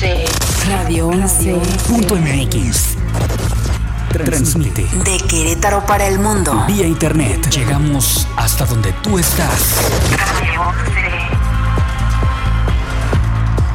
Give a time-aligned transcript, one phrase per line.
[0.00, 0.24] 11.
[0.70, 1.60] Radio 11.
[1.86, 2.96] Punto MX.
[4.24, 6.64] Transmite De Querétaro para el mundo.
[6.66, 7.50] vía internet.
[7.50, 9.76] Llegamos hasta donde tú estás.
[10.16, 10.62] Radio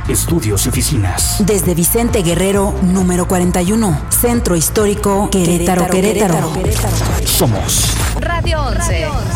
[0.07, 0.11] 11.
[0.11, 1.45] Estudios y oficinas.
[1.45, 4.01] Desde Vicente Guerrero, número 41.
[4.09, 6.53] Centro Histórico, Querétaro, Querétaro.
[7.23, 9.34] Somos Radio 11.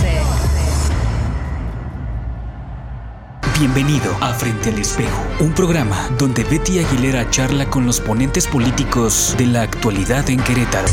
[3.60, 9.36] Bienvenido a Frente al Espejo, un programa donde Betty Aguilera charla con los ponentes políticos
[9.38, 10.88] de la actualidad en Querétaro.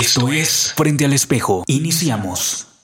[0.00, 1.62] Esto es Frente al Espejo.
[1.66, 2.75] Iniciamos.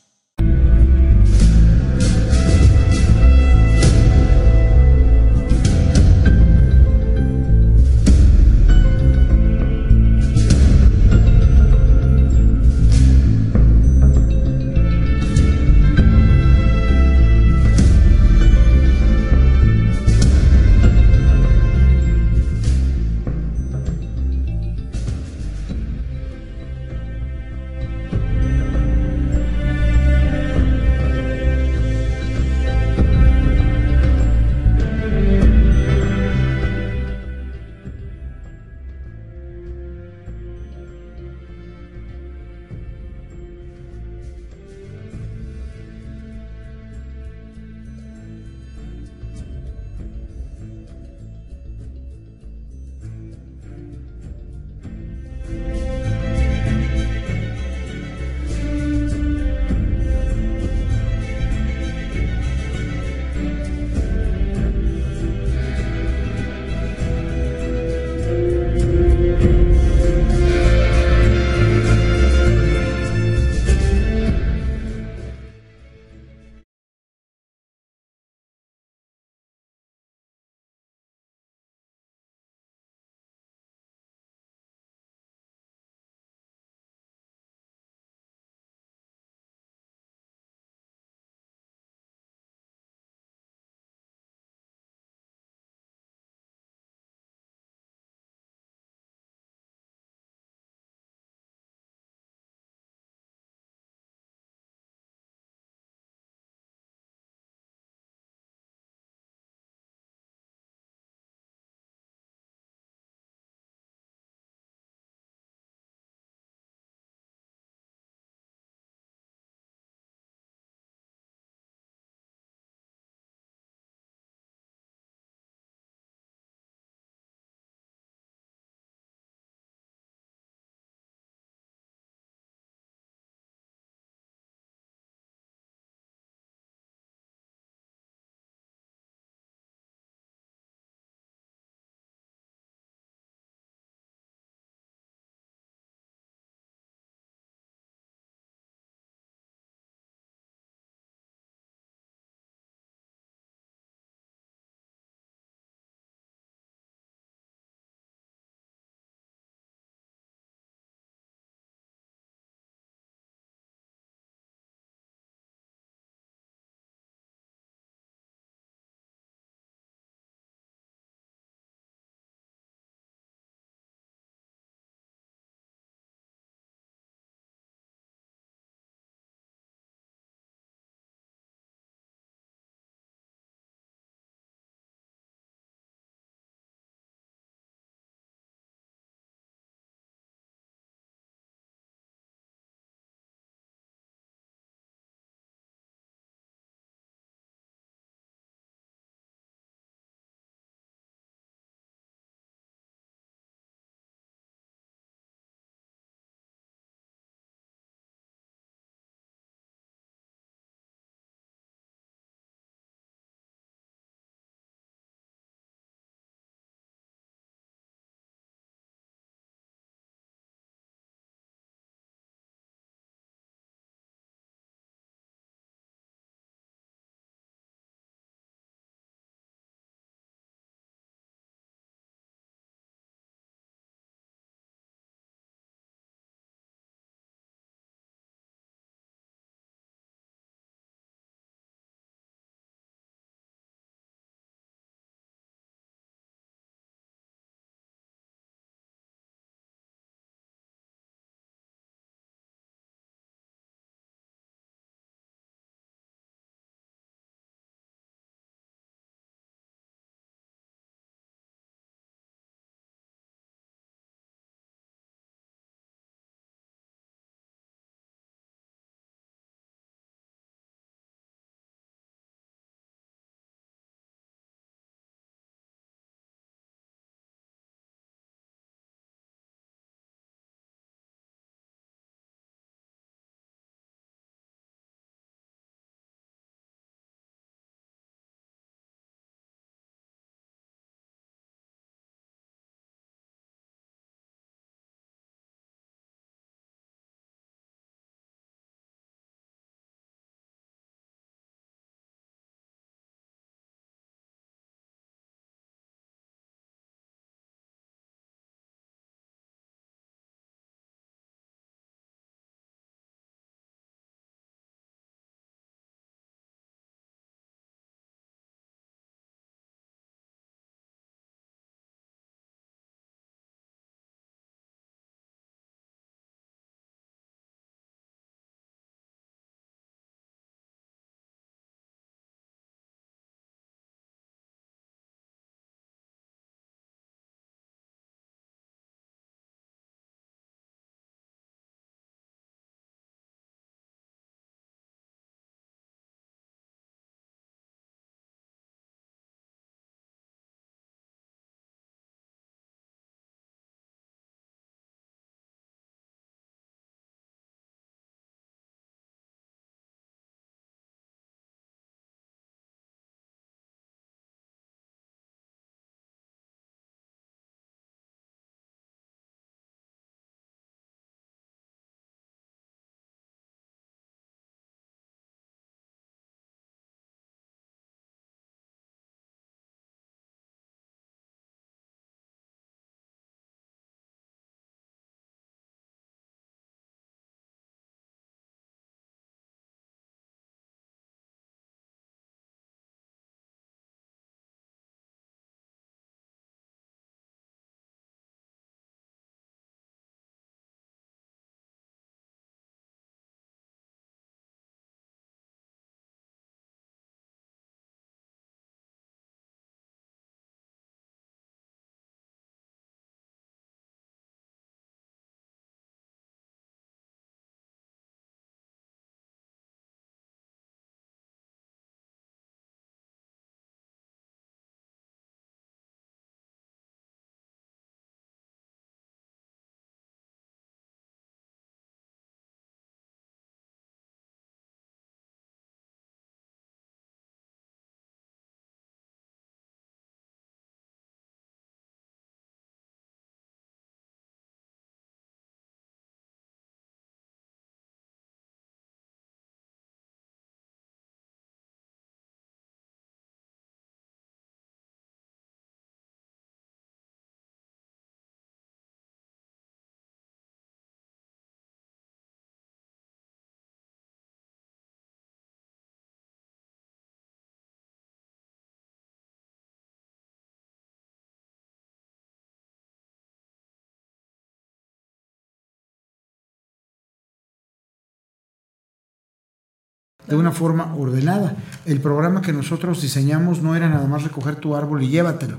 [480.26, 481.56] De una forma ordenada.
[481.84, 485.58] El programa que nosotros diseñamos no era nada más recoger tu árbol y llévatelo,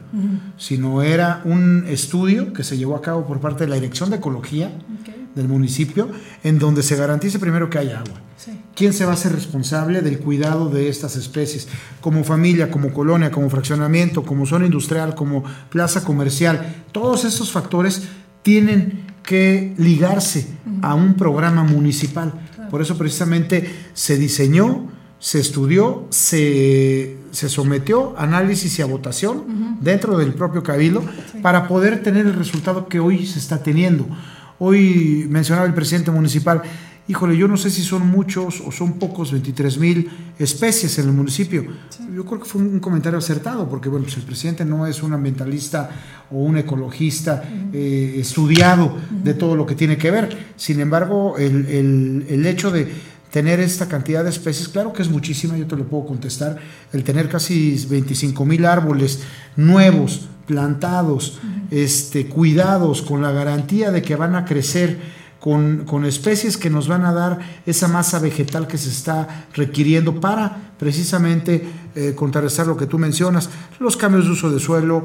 [0.57, 4.17] sino era un estudio que se llevó a cabo por parte de la Dirección de
[4.17, 4.71] Ecología
[5.35, 6.09] del municipio,
[6.43, 8.21] en donde se garantice primero que haya agua.
[8.75, 11.67] ¿Quién se va a hacer responsable del cuidado de estas especies?
[12.01, 18.03] Como familia, como colonia, como fraccionamiento, como zona industrial, como plaza comercial, todos estos factores
[18.41, 20.47] tienen que ligarse
[20.81, 22.33] a un programa municipal.
[22.73, 24.89] Por eso precisamente se diseñó,
[25.19, 31.03] se estudió, se, sometió a análisis y a votación dentro del propio cabildo
[31.43, 34.07] para poder tener el resultado que hoy se está teniendo.
[34.57, 36.63] Hoy mencionaba el presidente municipal,
[37.07, 41.13] híjole, yo no sé si son muchos o son pocos, 23 mil especies en el
[41.13, 41.65] municipio.
[42.13, 45.13] Yo creo que fue un comentario acertado, porque bueno, pues el presidente no es un
[45.13, 45.89] ambientalista
[46.31, 47.43] o un ecologista
[47.73, 50.53] eh, estudiado de todo lo que tiene que ver.
[50.55, 52.87] Sin embargo, el, el, hecho de
[53.31, 56.57] tener esta cantidad de especies, claro que es muchísima, yo te lo puedo contestar,
[56.93, 59.21] el tener casi 25 mil árboles
[59.55, 61.39] nuevos, plantados,
[61.71, 67.03] este, cuidados, con la garantía de que van a crecer con, especies que nos van
[67.03, 72.87] a dar esa masa vegetal que se está requiriendo para precisamente eh, contrarrestar lo que
[72.87, 75.03] tú mencionas, los cambios de uso de suelo,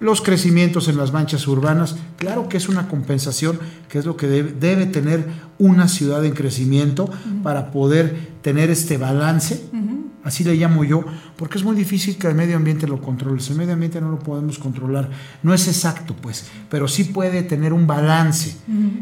[0.00, 1.94] los crecimientos en las manchas urbanas.
[2.16, 5.24] Claro que es una compensación, que es lo que debe, tener
[5.56, 7.08] una ciudad en crecimiento
[7.44, 9.70] para poder tener este balance
[10.26, 11.04] así le llamo yo,
[11.36, 13.48] porque es muy difícil que el medio ambiente lo controles.
[13.48, 15.08] El medio ambiente no lo podemos controlar,
[15.42, 18.56] no es exacto, pues, pero sí puede tener un balance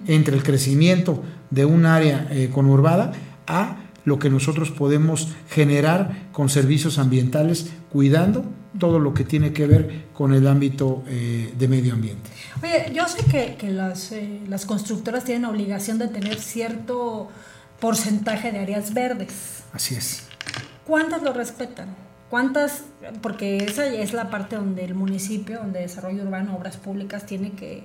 [0.07, 3.13] entre el crecimiento de un área eh, conurbada
[3.47, 8.45] a lo que nosotros podemos generar con servicios ambientales, cuidando
[8.79, 12.29] todo lo que tiene que ver con el ámbito eh, de medio ambiente.
[12.63, 17.31] Oye, yo sé que, las, eh, las constructoras tienen obligación de tener cierto
[17.81, 19.63] porcentaje de áreas verdes.
[19.73, 20.34] Así es.
[20.87, 21.89] ¿Cuántas lo respetan?
[22.31, 22.85] ¿Cuántas?
[23.23, 27.85] Porque esa es la parte donde el municipio, donde desarrollo urbano, obras públicas, tiene que,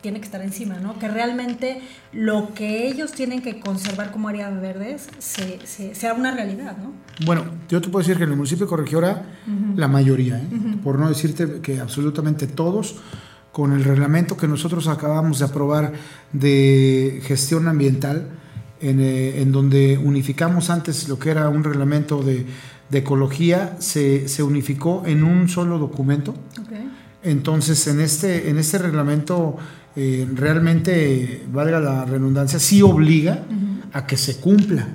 [0.00, 0.98] tiene que estar encima, ¿no?
[0.98, 1.80] Que realmente
[2.12, 6.92] lo que ellos tienen que conservar como áreas verdes sea una realidad, ¿no?
[7.26, 9.24] Bueno, yo te puedo decir que en el municipio de Corregidora,
[9.74, 10.46] la mayoría, ¿eh?
[10.84, 12.96] por no decirte que absolutamente todos,
[13.50, 15.94] con el reglamento que nosotros acabamos de aprobar
[16.32, 18.28] de gestión ambiental,
[18.82, 22.46] eh, en, donde unificamos antes lo que era un reglamento de,
[22.92, 26.34] ecología, se, unificó en un solo documento.
[27.22, 29.56] Entonces, en este, en este reglamento,
[29.94, 33.44] eh, realmente, valga la redundancia, sí obliga
[33.92, 34.88] a que se cumpla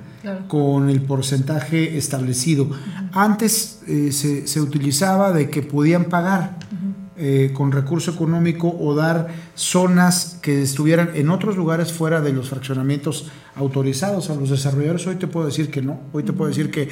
[0.48, 2.68] con el porcentaje establecido.
[3.12, 6.58] Antes eh, se, se, utilizaba de que podían pagar.
[7.18, 12.50] Eh, con recurso económico o dar zonas que estuvieran en otros lugares fuera de los
[12.50, 15.06] fraccionamientos autorizados a los desarrolladores.
[15.06, 16.90] Hoy te puedo decir que no, hoy te puedo decir que eh,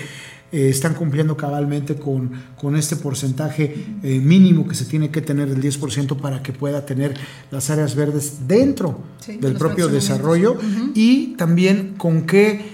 [0.51, 5.63] están cumpliendo cabalmente con, con este porcentaje eh, mínimo que se tiene que tener del
[5.63, 7.15] 10% para que pueda tener
[7.51, 10.57] las áreas verdes dentro del propio desarrollo
[10.95, 12.73] y también con qué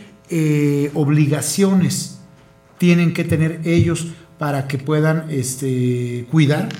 [0.95, 2.21] obligaciones
[2.78, 4.07] tienen que tener ellos
[4.40, 6.70] para que puedan este, cuidar.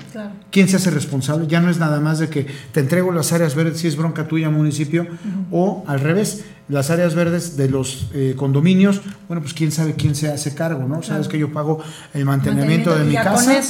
[0.49, 1.45] ¿Quién se hace responsable?
[1.45, 4.27] Ya no es nada más de que te entrego las áreas verdes si es bronca
[4.27, 5.05] tuya, municipio,
[5.51, 10.15] o al revés, las áreas verdes de los eh, condominios, bueno, pues quién sabe quién
[10.15, 11.03] se hace cargo, ¿no?
[11.03, 11.83] Sabes que yo pago
[12.15, 13.61] el mantenimiento, de mi casa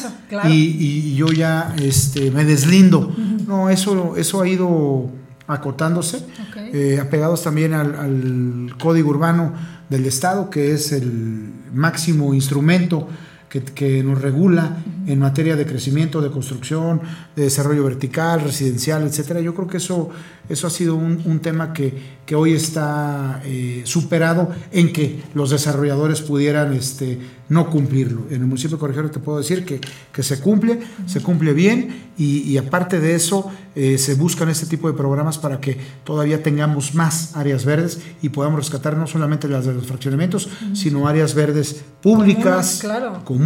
[0.48, 3.13] y, yo ya este, me deslindo.
[3.45, 5.10] No, eso, eso ha ido
[5.48, 6.25] acotándose,
[6.71, 9.51] eh, apegados también al, al código urbano
[9.89, 13.10] del Estado, que es el máximo instrumento
[13.51, 14.77] que, nos regula
[15.08, 17.01] en materia de crecimiento, de construcción,
[17.36, 19.41] de desarrollo vertical, residencial, etcétera.
[19.41, 20.10] Yo creo que eso,
[20.48, 21.93] eso ha sido un, tema que,
[22.25, 27.20] que, hoy está eh, superado en que los desarrolladores pudieran este,
[27.51, 28.27] no cumplirlo.
[28.29, 29.81] En el municipio de Corregidora te puedo decir que,
[30.13, 34.88] que se cumple, se cumple bien y, aparte de eso eh, se buscan este tipo
[34.88, 39.65] de programas para que todavía tengamos más áreas verdes y podamos rescatar no solamente las
[39.65, 42.81] de los fraccionamientos, sino áreas verdes públicas,
[43.25, 43.40] comunes,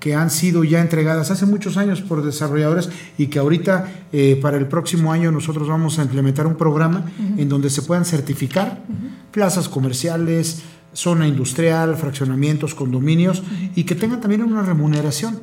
[0.00, 4.58] que han sido ya entregadas hace muchos años por desarrolladores y que ahorita eh, para
[4.58, 7.06] el próximo año nosotros vamos a implementar un programa
[7.38, 8.82] en donde se puedan certificar
[9.30, 13.42] plazas comerciales, zona industrial, fraccionamientos, condominios
[13.74, 15.40] y que tengan también una remuneración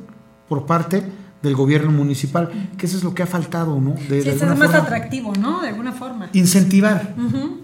[0.48, 1.02] por parte
[1.42, 3.94] del gobierno municipal, que eso es lo que ha faltado, ¿no?
[4.08, 5.60] De, sí, es más atractivo, ¿no?
[5.60, 6.28] De alguna forma.
[6.32, 7.14] Incentivar,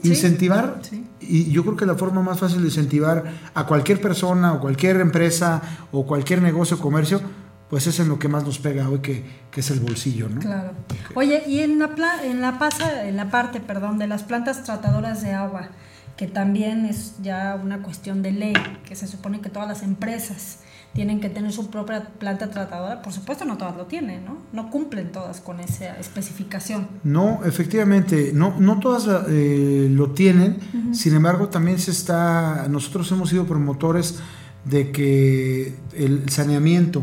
[0.02, 0.80] incentivar,
[1.28, 5.00] y yo creo que la forma más fácil de incentivar a cualquier persona o cualquier
[5.00, 5.60] empresa
[5.92, 7.20] o cualquier negocio o comercio,
[7.68, 10.40] pues es en lo que más nos pega hoy, que, que es el bolsillo, ¿no?
[10.40, 10.72] Claro.
[11.14, 11.90] Oye, y en la,
[12.24, 15.68] en la, pasa, en la parte, perdón, de las plantas tratadoras de agua,
[16.16, 18.54] que también es ya una cuestión de ley,
[18.86, 20.60] que se supone que todas las empresas
[20.94, 24.38] tienen que tener su propia planta tratadora, por supuesto no todas lo tienen, ¿no?
[24.52, 26.88] No cumplen todas con esa especificación.
[27.04, 30.58] No, efectivamente, no, no todas eh, lo tienen,
[30.92, 34.18] sin embargo también se está, nosotros hemos sido promotores
[34.64, 37.02] de que el saneamiento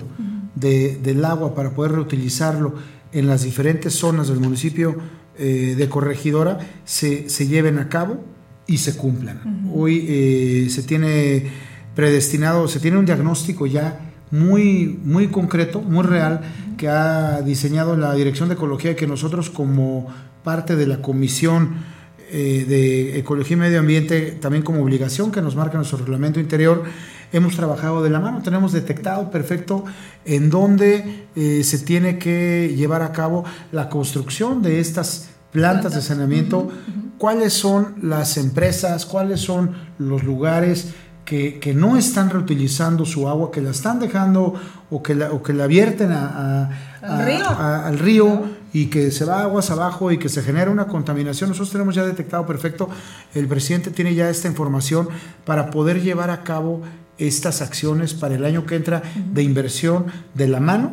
[0.56, 2.76] de, del agua para poder reutilizarlo
[3.12, 4.98] en las diferentes zonas del municipio
[5.38, 8.24] eh, de Corregidora se, se, lleven a cabo
[8.68, 9.70] y se cumplan.
[9.74, 11.50] Hoy eh, se tiene
[11.96, 16.42] predestinado, se tiene un diagnóstico ya muy, muy concreto, muy real,
[16.78, 20.08] que ha diseñado la Dirección de Ecología y que nosotros como
[20.44, 21.76] parte de la Comisión
[22.32, 26.84] eh, de Ecología y Medio Ambiente, también como obligación que nos marca nuestro reglamento interior,
[27.32, 29.86] hemos trabajado de la mano, tenemos detectado perfecto
[30.26, 36.02] en dónde eh, se tiene que llevar a cabo la construcción de estas plantas de
[36.02, 36.70] saneamiento,
[37.18, 40.94] cuáles son las empresas, cuáles son los lugares
[41.26, 44.54] que, no están reutilizando su agua, que la están dejando
[44.92, 46.70] o que la, o que la vierten a,
[47.02, 48.44] al río,
[48.76, 51.50] y que se va aguas abajo y que se genera una contaminación.
[51.50, 52.90] Nosotros tenemos ya detectado perfecto,
[53.34, 55.08] el presidente tiene ya esta información
[55.46, 56.82] para poder llevar a cabo
[57.18, 59.02] estas acciones para el año que entra
[59.32, 60.92] de inversión de la mano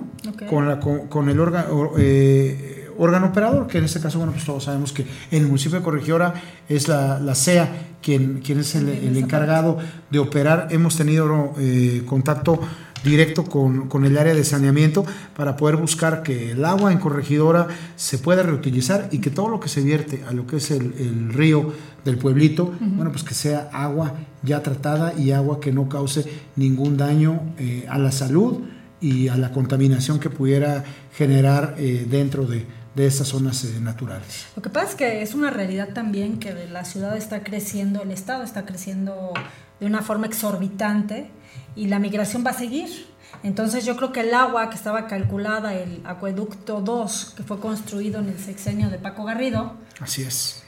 [0.49, 4.62] con, la, con, el órgano, eh, órgano operador, que en este caso, bueno, pues todos
[4.62, 6.35] sabemos que en el municipio de Corregidora
[6.69, 7.69] es la, la CEA
[8.02, 9.78] quien, quien es el, el encargado
[10.11, 10.68] de operar.
[10.71, 12.61] Hemos tenido eh, contacto
[13.04, 15.04] directo con, con, el área de saneamiento
[15.37, 17.66] para poder buscar que el agua en corregidora
[17.97, 20.94] se pueda reutilizar y que todo lo que se vierte a lo que es el,
[20.99, 21.73] el río
[22.04, 26.97] del pueblito, bueno, pues que sea agua ya tratada y agua que no cause ningún
[26.97, 28.61] daño eh, a la salud
[29.00, 30.85] y a la contaminación que pudiera
[31.16, 32.64] generar eh, dentro de,
[32.95, 34.47] de estas zonas eh, naturales.
[34.55, 38.11] Lo que pasa es que es una realidad también que la ciudad está creciendo, el
[38.11, 39.33] Estado está creciendo
[39.81, 41.31] de una forma exorbitante
[41.75, 43.07] y la migración va a seguir.
[43.43, 48.21] Entonces yo creo que el agua que estaba calculada, el acueducto 2, que fue construido
[48.21, 50.63] en el sexenio de Paco Garrido, así es.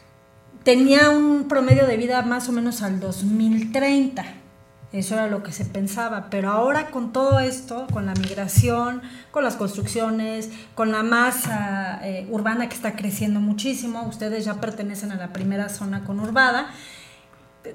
[0.65, 4.44] Tenía un promedio de vida más o menos al 2030
[4.95, 9.43] eso era lo que se pensaba, pero ahora con todo esto, con la migración, con
[9.43, 15.17] las construcciones, con la masa eh, urbana que está creciendo muchísimo, ustedes ya pertenecen a
[15.17, 16.71] la primera zona conurbada,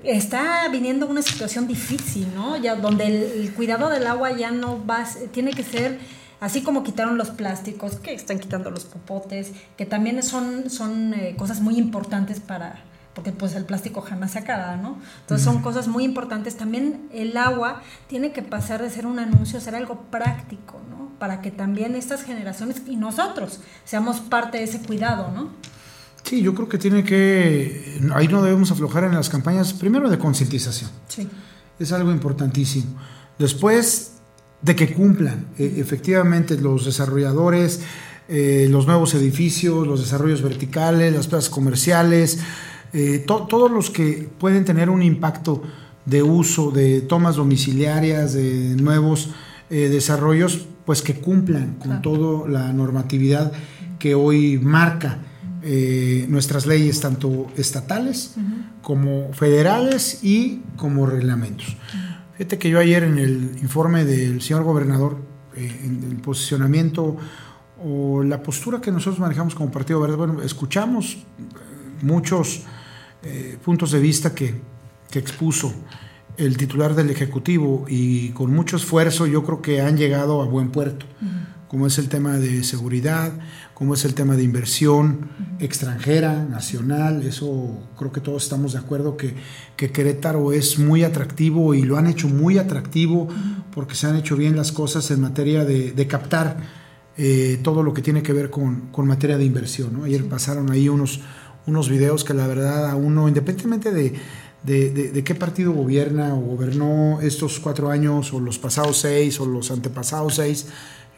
[0.03, 2.55] está viniendo una situación difícil, ¿no?
[2.55, 5.99] Ya donde el, cuidado del agua ya no va, tiene que ser
[6.39, 11.35] así como quitaron los plásticos, que están quitando los popotes, que también son, son eh,
[11.37, 12.81] cosas muy importantes para,
[13.19, 14.97] porque pues el plástico jamás se acaba, ¿no?
[15.19, 16.55] Entonces son cosas muy importantes.
[16.55, 21.11] También el agua tiene que pasar de ser un anuncio a ser algo práctico, ¿no?
[21.19, 25.49] Para que también estas generaciones y nosotros seamos parte de ese cuidado, ¿no?
[26.23, 30.17] Sí, yo creo que tiene que, ahí no debemos aflojar en las campañas, primero de
[30.17, 30.89] concientización.
[31.09, 31.27] Sí.
[31.77, 32.95] Es algo importantísimo.
[33.37, 34.13] Después
[34.61, 37.81] de que cumplan e, efectivamente los desarrolladores,
[38.29, 42.39] eh, los nuevos edificios, los desarrollos verticales, las plazas comerciales,
[42.91, 45.61] eh, todos los que pueden tener un impacto
[46.05, 49.29] de uso, de tomas domiciliarias, de nuevos
[49.69, 53.51] eh, desarrollos, pues que cumplan con toda la normatividad
[53.99, 55.19] que hoy marca
[55.61, 58.35] eh, nuestras leyes, tanto estatales
[58.81, 61.77] como federales y como reglamentos.
[62.37, 65.17] Fíjate que yo ayer en el informe del señor gobernador,
[65.55, 67.17] en el posicionamiento
[67.83, 71.17] o la postura que nosotros manejamos como Partido Verde, bueno, escuchamos
[72.01, 72.63] muchos
[73.23, 74.55] eh, puntos de vista que,
[75.11, 75.73] que, expuso
[76.37, 80.69] el titular del Ejecutivo y con mucho esfuerzo yo creo que han llegado a buen
[80.69, 81.05] puerto,
[81.67, 83.33] como es el tema de seguridad,
[83.73, 85.29] como es el tema de inversión
[85.59, 89.35] extranjera, nacional, eso creo que todos estamos de acuerdo que,
[89.75, 93.27] que, Querétaro es muy atractivo y lo han hecho muy atractivo
[93.71, 96.57] porque se han hecho bien las cosas en materia de, de captar
[97.21, 99.91] eh, todo lo que tiene que ver con, con materia de inversión.
[99.91, 100.03] ¿no?
[100.05, 101.19] Ayer pasaron ahí unos
[101.67, 104.13] unos videos que la verdad a uno, independientemente de,
[104.63, 109.71] de, qué partido gobierna o gobernó estos cuatro años o los pasados seis o los
[109.71, 110.67] antepasados seis,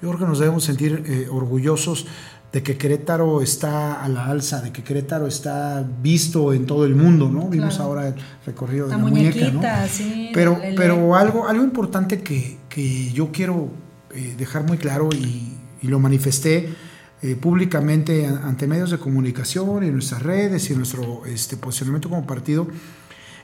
[0.02, 2.08] yo creo que nos debemos sentir eh, orgullosos
[2.52, 6.96] de que Querétaro está a la alza, de que Querétaro está visto en todo el
[6.96, 7.48] mundo, ¿no?
[7.48, 9.62] Vimos ahora el recorrido de la, muñeca, ¿no?
[10.34, 13.70] pero, pero algo, algo importante que, que yo quiero
[14.14, 16.70] eh, dejar muy claro y, y lo manifesté,
[17.22, 22.26] eh, públicamente ante medios de comunicación, en nuestras redes y en nuestro este, posicionamiento como
[22.26, 22.68] partido,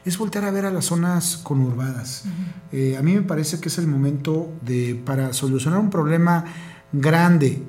[0.04, 2.24] es voltear a ver a las zonas conurbadas.
[2.72, 6.46] Eh, a mí me parece que es el momento de, para solucionar un problema
[6.94, 7.62] grande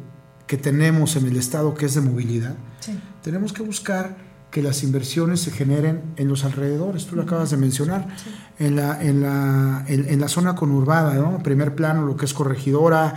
[0.47, 2.57] que tenemos en el Estado, que es de movilidad,
[3.23, 4.17] tenemos que buscar
[4.51, 8.09] que las inversiones se generen en los alrededores, tú lo acabas de mencionar,
[8.59, 11.37] en, la, en, la, en, la zona conurbada, ¿no?
[11.37, 13.15] En primer plano, lo que es Corregidora,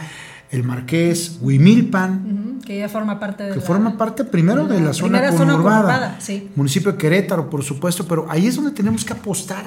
[0.52, 2.60] El Marqués, Huimilpan.
[2.66, 6.20] que ya forma parte de Que forma parte primero de la zona conurbada.
[6.56, 9.66] Municipio de Querétaro, por supuesto, pero ahí es donde tenemos que apostar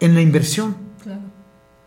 [0.00, 0.74] en la inversión.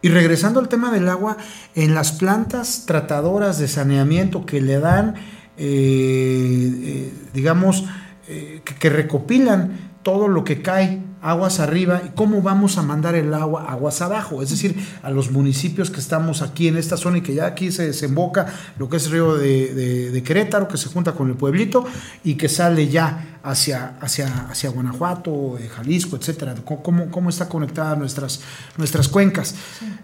[0.02, 1.38] Y regresando al tema del agua,
[1.74, 5.16] en las plantas tratadoras de saneamiento que le dan,
[5.58, 7.86] eh, eh, digamos,
[8.28, 9.72] eh, que, recopilan
[10.04, 14.42] todo lo que cae aguas arriba y cómo vamos a mandar el agua aguas abajo,
[14.42, 17.70] es decir, a los municipios que estamos aquí en esta zona y que ya aquí
[17.70, 18.46] se desemboca
[18.78, 21.86] lo que es el río de, Querétaro, que se junta con el pueblito
[22.24, 27.98] y que sale ya hacia, hacia, hacia Guanajuato, eh, Jalisco, etcétera, cómo, cómo está conectada
[27.98, 28.40] nuestras,
[28.78, 29.56] nuestras cuencas.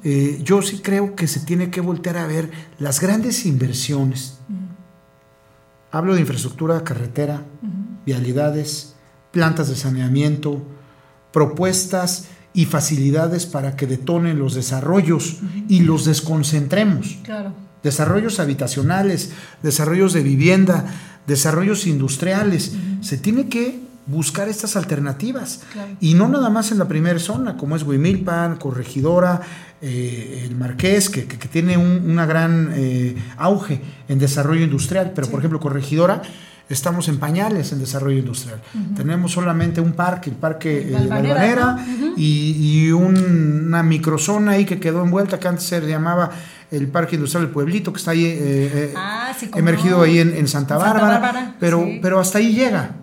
[0.04, 4.40] Eh, yo sí creo que se tiene que voltear a ver las grandes inversiones.
[5.90, 7.44] Hablo de infraestructura carretera,
[8.06, 8.96] vialidades,
[9.32, 10.62] plantas de saneamiento,
[11.34, 17.18] propuestas y facilidades para que detonen los desarrollos y los desconcentremos.
[17.82, 20.86] Desarrollos habitacionales, desarrollos de vivienda,
[21.28, 22.74] desarrollos industriales.
[23.02, 25.62] Se tiene que buscar estas alternativas.
[26.00, 29.42] Y no nada más en la primera zona, como es Huimilpan, Corregidora,
[29.82, 35.12] eh, el Marqués, que, tiene un una gran eh, auge en desarrollo industrial.
[35.16, 36.22] Pero, por ejemplo, Corregidora
[36.70, 38.62] estamos en pañales en desarrollo industrial.
[38.96, 41.78] Tenemos solamente un parque, el parque de Balvanera,
[42.18, 46.32] y, una microzona ahí que quedó envuelta, que antes se llamaba
[46.72, 50.78] el Parque Industrial del Pueblito, que está ahí eh, eh, ah, emergido ahí en, Santa,
[50.78, 52.96] Bárbara, pero, pero hasta ahí llega.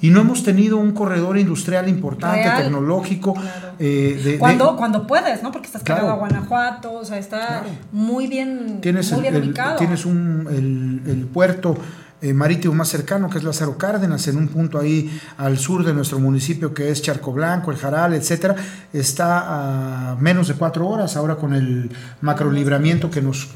[0.00, 3.34] Y no hemos tenido un corredor industrial importante, tecnológico.
[3.78, 5.52] Eh, cuando, cuando puedes, ¿no?
[5.52, 9.76] Porque estás cargado a Guanajuato, o sea, está muy bien, tienes muy bien ubicado.
[9.76, 11.76] tienes un, el, el puerto
[12.22, 15.92] eh, marítimo más cercano, que es Lázaro Cárdenas, en un punto ahí al sur de
[15.92, 18.54] nuestro municipio, que es Charco Blanco, el Jaral, etcétera,
[18.92, 23.50] está a menos de cuatro horas, ahora con el macrolibramiento que nos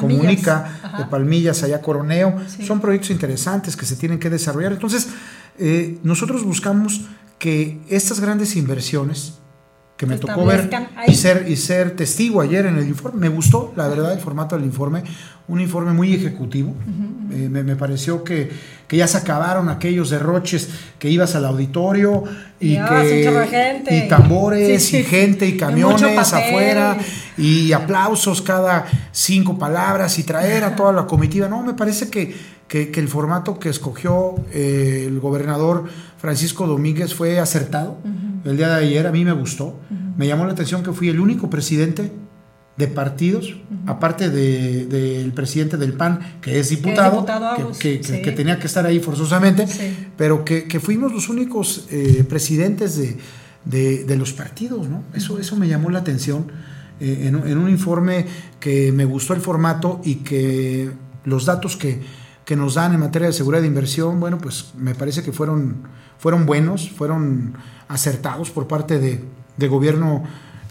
[0.00, 2.36] comunica de Palmillas allá Coroneo.
[2.64, 4.72] Son proyectos interesantes que se tienen que desarrollar.
[4.72, 5.08] Entonces,
[5.58, 7.02] eh, nosotros buscamos
[7.38, 9.34] que estas grandes inversiones,
[9.96, 10.68] que me tocó ver
[11.06, 13.18] y ser, y ser testigo ayer en el informe.
[13.18, 15.02] Me gustó, la verdad, el formato del informe,
[15.48, 16.74] un informe muy ejecutivo.
[17.32, 18.50] Eh, me, pareció que,
[18.86, 22.24] que, ya se acabaron aquellos derroches que ibas al auditorio
[22.60, 26.98] y, que, y tambores y gente y camiones afuera
[27.38, 31.48] y aplausos cada cinco palabras y traer a toda la comitiva.
[31.48, 32.34] No, me parece que,
[32.68, 35.84] que el formato que escogió eh, el gobernador
[36.18, 37.96] Francisco Domínguez fue acertado
[38.50, 39.80] el día de ayer, a mí me gustó.
[40.16, 42.12] Me llamó la atención que fui el único presidente
[42.76, 43.56] de partidos,
[43.86, 47.24] aparte del presidente del PAN, que es diputado,
[47.78, 47.98] que,
[48.36, 49.66] tenía que estar ahí forzosamente,
[50.16, 53.00] pero que, fuimos los únicos eh, presidentes
[53.64, 55.04] de, los partidos, ¿no?
[55.14, 56.46] Eso, eso me llamó la atención
[57.00, 58.26] eh, en, un informe
[58.60, 60.90] que me gustó el formato y que
[61.24, 62.00] los datos que,
[62.54, 65.78] nos dan en materia de seguridad de inversión, bueno, pues me parece que fueron,
[66.18, 67.54] fueron buenos, fueron
[67.88, 70.22] acertados por parte de, gobierno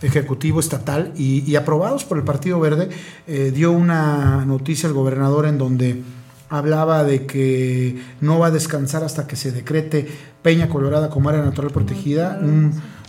[0.02, 2.90] ejecutivo estatal y, aprobados por el Partido Verde,
[3.28, 6.02] eh, dio una noticia al gobernador en donde
[6.50, 10.08] hablaba de que no va a descansar hasta que se decrete
[10.42, 12.40] Peña Colorada como área natural protegida.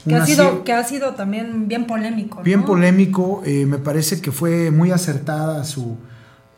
[0.04, 2.42] que, ha sido, que ha sido también bien polémico.
[2.42, 5.98] Bien polémico, eh, me parece que fue muy acertada su,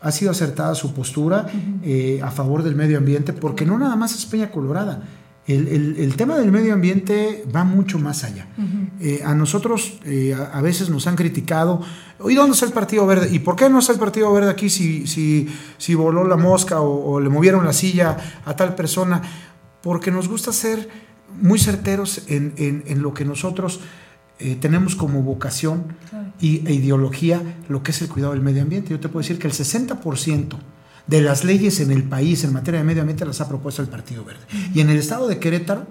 [0.00, 1.46] ha sido acertada su postura
[1.82, 5.02] eh, a favor del medio ambiente, porque no nada más es Peña Colorada,
[5.48, 8.48] el, tema del medio ambiente va mucho más allá.
[9.00, 11.80] Eh, a nosotros eh, a, veces nos han criticado,
[12.28, 13.30] ¿y dónde está el Partido Verde?
[13.32, 16.80] ¿Y por qué no está el Partido Verde aquí si, si, si voló la mosca
[16.82, 19.22] o, le movieron la silla a tal persona?
[19.82, 20.87] Porque nos gusta ser
[21.40, 23.80] muy certeros en, lo que nosotros
[24.40, 25.96] eh, tenemos como vocación
[26.40, 28.90] y, e ideología, lo que es el cuidado del medio ambiente.
[28.90, 30.57] Yo te puedo decir que el 60%
[31.07, 33.88] de las leyes en el país en materia de medio ambiente las ha propuesto el
[33.88, 34.42] Partido Verde.
[34.74, 35.87] Y en el estado de Querétaro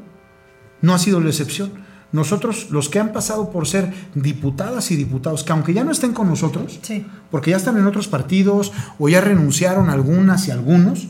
[0.82, 1.72] no ha sido la excepción.
[2.14, 6.14] Nosotros, los que han pasado por ser diputadas y diputados, que aunque ya no estén
[6.14, 6.80] con nosotros,
[7.30, 11.08] porque ya están en otros partidos o ya renunciaron algunas y algunos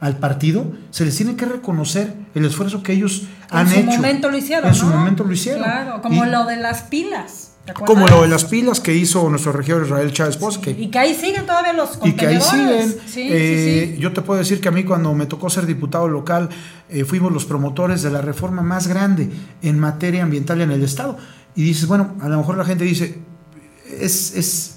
[0.00, 3.80] al partido, se les tiene que reconocer el esfuerzo que ellos han hecho.
[3.80, 4.68] En su momento lo hicieron.
[4.68, 5.62] En su momento lo hicieron.
[5.62, 7.52] Claro, como lo de las pilas.
[7.86, 10.60] Como lo de las pilas que hizo nuestro regidor Israel Chávez Pos.
[10.66, 12.94] y que ahí siguen todavía los Y que ahí siguen.
[13.16, 16.50] Eh, yo te puedo decir que a mí cuando me tocó ser diputado local,
[16.90, 19.30] eh, fuimos los promotores de la reforma más grande
[19.62, 21.16] en materia ambiental en el Estado.
[21.56, 23.18] Y dices, bueno, a lo mejor la gente dice,
[23.98, 24.76] es, es,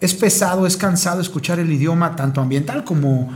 [0.00, 3.30] es pesado, es cansado escuchar el idioma tanto ambiental como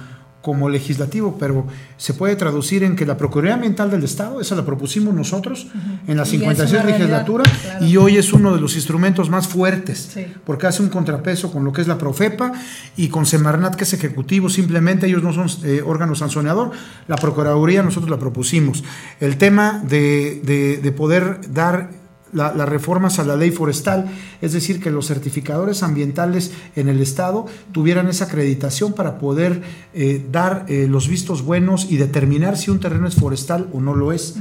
[0.45, 4.67] como legislativo, pero se puede traducir en que la Procuraduría Ambiental del Estado, esa la
[4.67, 5.69] propusimos nosotros
[6.07, 7.87] en la Y es 56 una realidad, legislatura claro.
[7.87, 10.27] y hoy es uno de los instrumentos más fuertes, Sí.
[10.45, 12.53] porque hace un contrapeso con lo que es la Profepa
[12.95, 16.73] y con Semarnat, que es ejecutivo, simplemente ellos no son eh, órgano sancionador,
[17.09, 18.85] la Procuraduría nosotros la propusimos.
[19.21, 22.04] El tema de, de- de poder dar
[22.35, 24.07] la- las reformas a la ley forestal,
[24.43, 29.63] es decir, que los certificadores ambientales en el Estado tuvieran esa acreditación para poder
[29.95, 33.95] eh, dar eh, los vistos buenos y determinar si un terreno es forestal o no
[33.95, 34.35] lo es.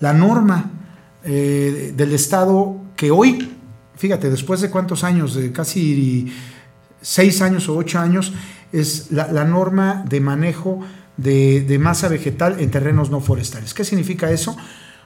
[0.00, 0.70] La norma
[1.24, 3.52] eh, del Estado que hoy,
[3.96, 6.32] fíjate, después de cuántos años, de casi
[7.00, 8.32] seis años o ocho años,
[8.72, 10.80] es la, la norma de manejo
[11.16, 13.72] de, de masa vegetal en terrenos no forestales.
[13.74, 14.56] ¿Qué significa eso?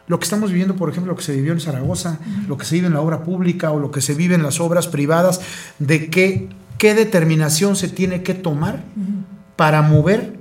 [0.06, 2.74] Lo que estamos viviendo, por ejemplo, lo que se vivió en Zaragoza, lo que se
[2.74, 5.40] vive en la obra pública o lo que se vive en las obras privadas,
[5.78, 8.82] de qué, qué determinación se tiene que tomar
[9.56, 10.38] para mover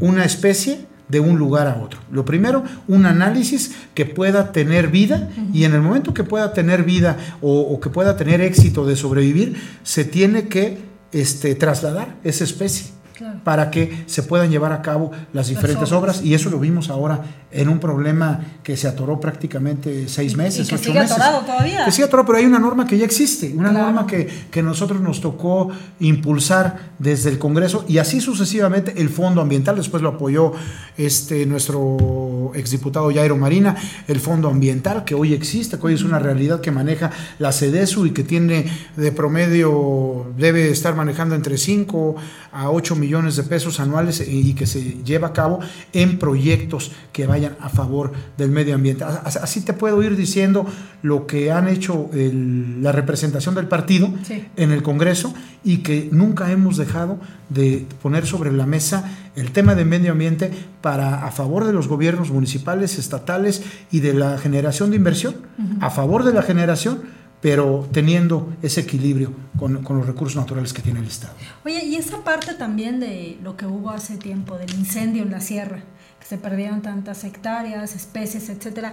[0.00, 2.00] una especie de un lugar a otro.
[2.10, 6.84] Lo primero, un análisis que pueda tener vida y en el momento que pueda tener
[6.84, 10.78] vida o, o que pueda tener éxito de sobrevivir, se tiene que
[11.12, 13.40] este, trasladar esa especie Claro.
[13.44, 16.16] para que se puedan llevar a cabo las diferentes obras.
[16.16, 16.24] obras.
[16.26, 17.20] y eso lo vimos ahora
[17.52, 21.12] en un problema que se atoró prácticamente seis meses, y que ocho sigue meses.
[21.16, 21.84] atorado todavía.
[21.84, 23.86] Que sigue atorado, pero hay una norma que ya existe, una Claro.
[23.86, 25.68] norma que, que nosotros nos tocó
[26.00, 30.52] impulsar desde el Congreso y así sucesivamente el Fondo Ambiental, después lo apoyó
[30.96, 33.76] este, nuestro exdiputado Jairo Marina,
[34.08, 38.06] el Fondo Ambiental que hoy existe, que hoy es una realidad que maneja la CEDESU
[38.06, 42.16] y que tiene de promedio, debe estar manejando entre 5
[42.52, 45.60] a 8 millones de pesos anuales y que se lleva a cabo
[45.92, 49.04] en proyectos que vayan a favor del medio ambiente.
[49.04, 50.66] As- Así te puedo ir diciendo
[51.02, 54.44] lo que han hecho el- la representación del partido Sí.
[54.56, 59.04] en el Congreso y que nunca hemos dejado de poner sobre la mesa
[59.36, 60.50] el tema de medio ambiente
[60.80, 65.34] para a favor de los gobiernos municipales, estatales y de la generación de inversión,
[65.80, 67.00] a favor de la generación,
[67.40, 71.34] pero teniendo ese equilibrio con, con los recursos naturales que tiene el Estado.
[71.64, 75.40] Oye, y esa parte también de lo que hubo hace tiempo, del incendio en la
[75.40, 75.80] sierra,
[76.28, 78.92] se perdieron tantas hectáreas, especies, etcétera,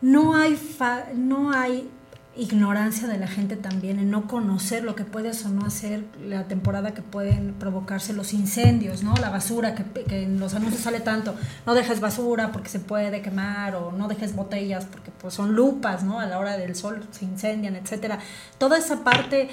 [0.00, 1.88] no hay, fa- no hay
[2.36, 6.48] ignorancia de la gente también en no conocer lo que puedes o no hacer la
[6.48, 9.14] temporada que pueden provocarse los incendios, ¿no?
[9.14, 13.22] La basura, que, que en los anuncios sale tanto, no dejes basura porque se puede
[13.22, 16.18] quemar o no dejes botellas porque pues son lupas, ¿no?
[16.18, 18.18] A la hora del sol se incendian, etcétera.
[18.58, 19.48] Toda esa parte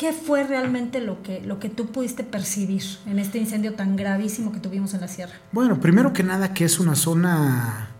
[0.00, 4.50] ¿Qué fue realmente lo que, lo que tú pudiste percibir en este incendio tan gravísimo
[4.50, 5.34] que tuvimos en la sierra?
[5.52, 7.90] Bueno, primero que nada que es una zona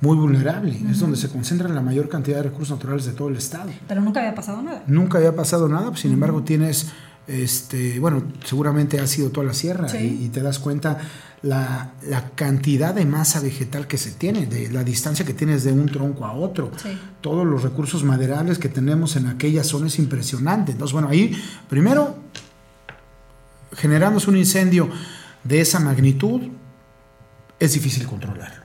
[0.00, 3.36] muy vulnerable, es donde se concentran la mayor cantidad de recursos naturales de todo el
[3.36, 3.70] Estado.
[3.86, 4.82] Pero nunca había pasado nada.
[4.88, 6.90] Nunca había pasado nada, pues, sin embargo tienes,
[7.26, 10.18] este, bueno, seguramente has ido toda la sierra Sí.
[10.20, 10.98] y, y te das cuenta
[11.42, 15.72] la, la cantidad de masa vegetal que se tiene, de la distancia que tienes de
[15.72, 16.70] un tronco a otro.
[16.82, 16.98] Sí.
[17.20, 20.72] Todos los recursos maderables que tenemos en aquella zona es impresionante.
[20.72, 21.36] Entonces, bueno, ahí
[21.68, 22.16] primero
[23.72, 24.88] generándose un incendio
[25.44, 26.40] de esa magnitud,
[27.58, 28.64] es difícil controlarlo.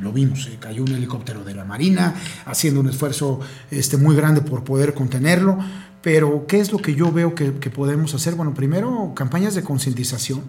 [0.00, 2.14] Lo vimos, eh, cayó un helicóptero de la Marina
[2.44, 3.40] haciendo un esfuerzo
[3.70, 5.58] este, muy grande por poder contenerlo,
[6.02, 8.34] pero ¿qué es lo que yo veo que, podemos hacer?
[8.34, 10.42] Bueno, primero, campañas de concientización,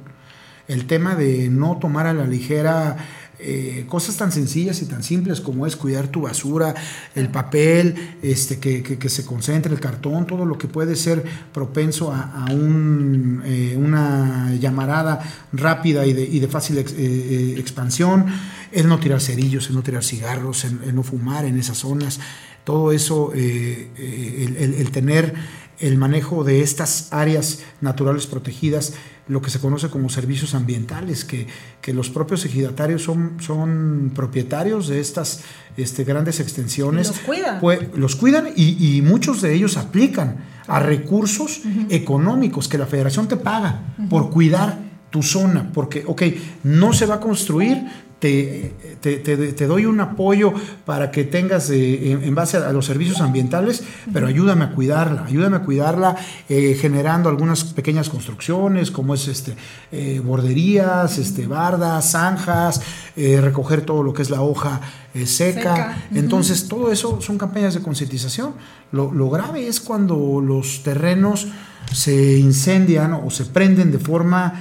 [0.68, 2.98] el tema de no tomar a la ligera
[3.46, 6.74] eh, cosas tan sencillas y tan simples como es cuidar tu basura,
[7.14, 12.12] el papel, este, que, que- se concentre, el cartón, todo lo que puede ser propenso
[12.14, 15.20] a, un, eh, una llamarada
[15.52, 18.26] rápida y de, y de fácil eh, expansión,
[18.72, 22.20] el no tirar cerillos, el no tirar cigarros, el, no fumar en esas zonas,
[22.64, 25.34] todo eso, el tener
[25.80, 28.94] el manejo de estas áreas naturales protegidas,
[29.28, 31.48] lo que se conoce como servicios ambientales, que,
[31.82, 35.42] que los propios ejidatarios son, son propietarios de estas
[35.78, 37.08] este, grandes extensiones.
[37.08, 37.60] Los cuidan.
[37.60, 43.28] Pues, los cuidan y, y muchos de ellos aplican a recursos económicos que la federación
[43.28, 46.24] te paga por cuidar tu zona, porque, ok,
[46.64, 47.84] no se va a construir,
[48.24, 50.54] te, te, te- te doy un apoyo
[50.86, 53.84] para que tengas eh, en, en base a, los servicios ambientales,
[54.14, 56.16] pero ayúdame a cuidarla, ayúdame a cuidarla
[56.48, 59.56] eh, generando algunas pequeñas construcciones, como es este
[59.92, 62.82] eh, borderías, este, bardas, zanjas,
[63.16, 64.80] recoger todo lo que es la hoja
[65.14, 65.26] seca.
[65.26, 66.04] Seca.
[66.16, 68.54] Entonces, todo eso son campañas de concientización.
[68.94, 71.48] Lo, lo grave es cuando los terrenos
[71.92, 74.54] se incendian o se prenden de forma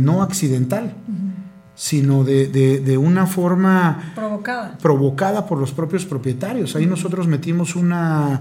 [0.00, 0.94] no accidental,
[1.82, 4.78] sino de, de- de una forma Provocada.
[4.80, 6.76] provocada por los propios propietarios.
[6.76, 8.40] Ahí nosotros metimos una,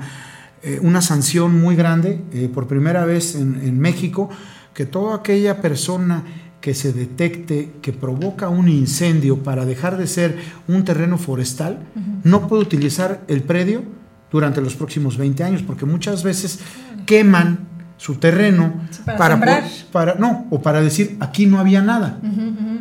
[0.61, 4.29] eh, una sanción muy grande, eh, por primera vez en, en México,
[4.75, 6.23] que toda aquella persona
[6.61, 11.79] que se detecte que provoca un incendio para dejar de ser un terreno forestal,
[12.23, 13.81] no puede utilizar el predio
[14.31, 16.59] durante los próximos 20 años, porque muchas veces
[17.07, 17.70] queman
[18.01, 19.35] su terreno Sí, para
[19.91, 22.17] para- no o para decir aquí no había nada.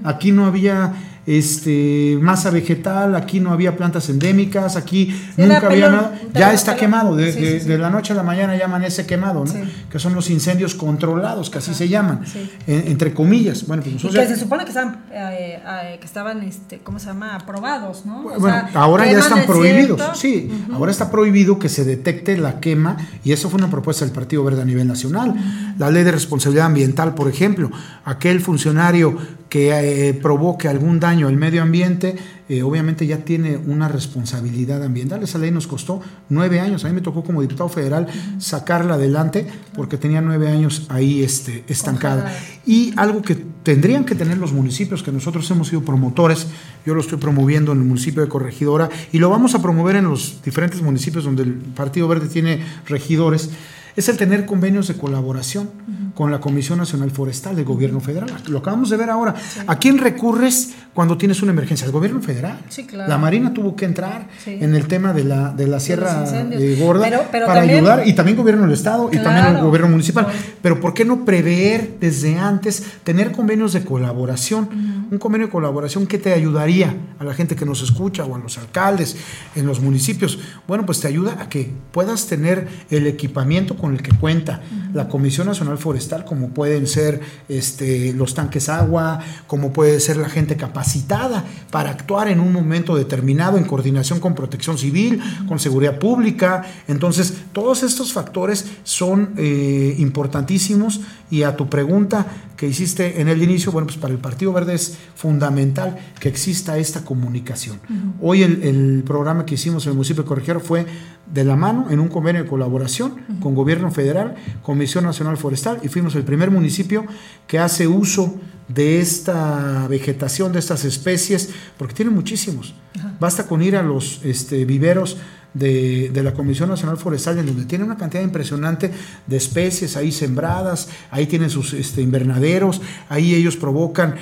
[0.03, 0.93] Aquí no había
[1.39, 6.73] este masa vegetal aquí no había plantas endémicas aquí nunca había pelón, nada ya está
[6.75, 6.81] pelón.
[6.81, 7.69] quemado de, Sí, de- sí, sí.
[7.69, 9.53] de la noche a la mañana ya amanece quemado ¿no?
[9.91, 12.23] Que son los incendios controlados que así se llaman
[12.67, 15.97] en- entre comillas bueno pues Y nosotros que ya- se supone que estaban, eh, eh,
[16.01, 17.37] que estaban este, ¿cómo se llama?
[17.37, 18.21] Aprobados, ¿no?
[18.27, 20.51] O Bueno, sea, ahora ya están prohibidos, sí.
[20.73, 24.45] Ahora está prohibido que se detecte la quema y eso fue una propuesta del Partido
[24.45, 25.35] Verde a nivel nacional.
[25.79, 27.71] La ley de responsabilidad ambiental, por ejemplo,
[28.05, 29.17] aquel funcionario
[29.51, 32.17] que eh, provoque algún daño al medio ambiente,
[32.49, 35.25] eh, obviamente ya tiene una responsabilidad ambiental.
[35.25, 36.85] Esa ley nos costó nueve años.
[36.85, 38.07] A mí me tocó como diputado federal
[38.39, 42.33] sacarla adelante porque tenía nueve años ahí este, estancada.
[42.65, 43.35] Y algo que
[43.65, 46.47] tendrían que tener los municipios, que nosotros hemos sido promotores,
[46.87, 50.05] yo lo estoy promoviendo en el municipio de Corregidora y lo vamos a promover en
[50.05, 53.51] los diferentes municipios donde el Partido Verde tiene regidores,
[53.97, 55.69] es el tener convenios de colaboración
[56.15, 58.31] con la Comisión Nacional Forestal del Gobierno Federal.
[58.49, 59.35] Lo acabamos de ver ahora.
[59.67, 61.87] ¿A quién recurres cuando tienes una emergencia?
[61.87, 62.59] Al Gobierno Federal.
[62.69, 63.09] Sí, claro.
[63.09, 64.59] La Marina tuvo que entrar Sí.
[64.61, 68.07] en el tema de la, de la Sierra eh, Gorda Pero- pero para también- ayudar
[68.07, 69.63] y también Gobierno del Estado y también el.
[69.63, 70.27] Gobierno municipal.
[70.63, 74.69] Pero ¿por qué no prever desde antes, tener convenios de colaboración?
[75.11, 78.39] Un convenio de colaboración que te ayudaría a la gente que nos escucha o a
[78.39, 79.17] los alcaldes
[79.57, 80.39] en los municipios.
[80.69, 84.61] Bueno, pues te ayuda a que puedas tener el equipamiento con el que cuenta
[84.93, 90.29] la Comisión Nacional Forestal, como pueden ser este, los tanques agua, como puede ser la
[90.29, 95.99] gente capacitada para actuar en un momento determinado en coordinación con protección civil, con seguridad
[95.99, 96.65] pública.
[96.89, 103.43] Entonces, todos estos factores son eh, importantísimos y a tu pregunta que hiciste en el
[103.43, 107.81] inicio, bueno, pues para el Partido Verde es fundamental que exista esta comunicación.
[108.21, 110.85] Hoy el, el programa que hicimos en el municipio de Corregidora fue
[111.33, 115.89] de la mano en un convenio de colaboración con Gobierno Federal, Comisión Nacional Forestal y
[115.89, 117.05] fuimos el primer municipio
[117.47, 118.35] que hace uso
[118.69, 122.75] de esta vegetación, de estas especies, porque tiene muchísimos.
[123.19, 125.17] Basta con ir a los este, viveros
[125.55, 128.91] de, de la Comisión Nacional Forestal, en donde tiene una cantidad impresionante
[129.27, 134.15] de especies ahí sembradas, ahí tienen sus este, invernaderos, ahí ellos provocan,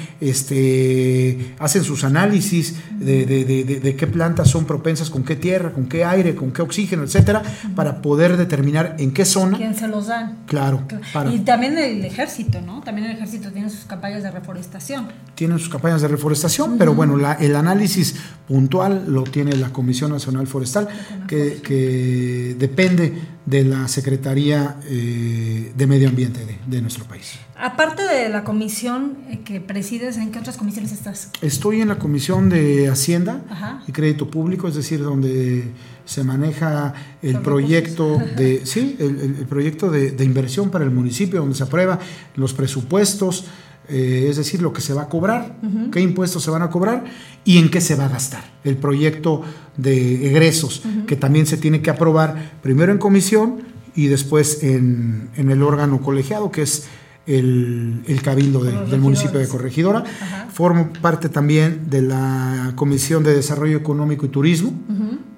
[0.52, 5.86] este, hacen sus análisis de, de- de- qué plantas son propensas con qué tierra, con
[5.88, 7.42] qué aire, con qué oxígeno, etcétera,
[7.74, 9.56] para poder determinar en qué zona.
[9.56, 10.38] ¿Quién se los dan?
[10.46, 12.80] Claro, para- Y también el ejército, ¿no?
[12.82, 15.08] También el ejército tiene sus campañas de reforestación.
[15.34, 18.16] tienen sus campañas de reforestación, pero bueno, la- el análisis
[18.48, 20.88] puntual lo tiene la Comisión Nacional Forestal,
[21.26, 23.12] que, que depende
[23.46, 27.32] de la Secretaría eh, de Medio Ambiente de, de nuestro país.
[27.56, 31.30] Aparte de la comisión eh, que presides, ¿en qué otras comisiones estás?
[31.40, 33.82] Estoy en la Comisión de Hacienda Ajá.
[33.86, 35.64] y Crédito Público, es decir, donde
[36.04, 40.90] se maneja el proyecto de sí, el, el- el proyecto de, de inversión para el
[40.90, 41.98] municipio, donde se aprueba
[42.36, 43.46] los presupuestos,
[43.88, 45.56] eh, es decir, lo que se va a cobrar,
[45.92, 47.04] qué impuestos se van a cobrar
[47.44, 48.44] y en qué se va a gastar.
[48.64, 49.42] El proyecto
[49.76, 53.62] de egresos, que también se tiene que aprobar primero en comisión
[53.94, 56.86] y después en, en el órgano colegiado, que es
[57.28, 59.46] el, el cabildo de- del municipio de.
[59.48, 60.02] Corregidora.
[60.20, 60.46] Ajá.
[60.52, 64.72] Formo parte también de la Comisión de Desarrollo Económico y Turismo,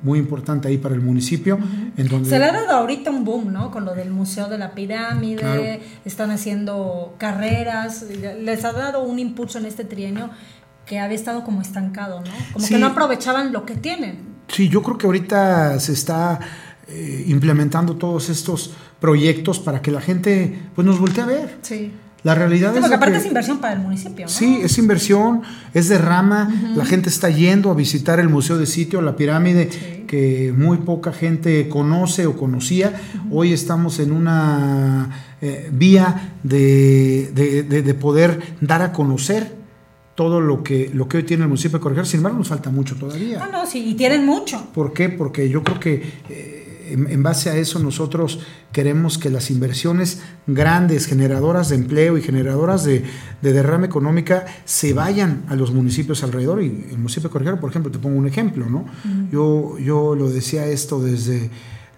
[0.03, 1.59] muy importante ahí para el municipio,
[1.96, 3.70] en donde Se le ha dado ahorita un boom, ¿no?
[3.70, 5.62] Con lo del Museo de la Pirámide, Claro.
[6.07, 8.07] están haciendo carreras,
[8.42, 10.31] les ha dado un impulso en este trienio
[10.87, 12.31] que había estado como estancado, ¿no?
[12.55, 12.74] Como Sí.
[12.74, 14.31] que no aprovechaban lo que tienen.
[14.48, 16.40] Sí, yo creo que ahorita se está
[16.90, 21.59] eh, implementando todos estos proyectos para que la gente pues nos voltee a ver.
[21.62, 21.92] Sí.
[22.22, 24.31] La realidad Sí, es porque aparte que- es inversión para el municipio, ¿no?
[24.31, 25.40] Sí, es inversión,
[25.72, 30.05] es derrama, la gente está yendo a visitar el museo de sitio, la pirámide, Sí.
[30.07, 33.00] que muy poca gente conoce o conocía.
[33.31, 39.57] Hoy estamos en una eh, vía de, de- de- de poder dar a conocer
[40.14, 42.07] todo lo que, lo que hoy tiene el municipio de Corregidora.
[42.07, 43.40] Sin embargo, nos falta mucho todavía.
[43.42, 44.62] Ah, no, sí, y tienen mucho.
[44.74, 45.09] ¿Por qué?
[45.09, 46.60] Porque yo creo que eh,
[46.92, 48.40] en, en base a eso nosotros
[48.72, 53.05] queremos que las inversiones grandes, generadoras de empleo y generadoras de,
[53.42, 56.62] de derrama económica, se vayan a los municipios alrededor.
[56.62, 58.87] Y el municipio de Corregidora, por ejemplo, te pongo un ejemplo, ¿no?
[59.31, 61.50] yo, yo lo decía esto desde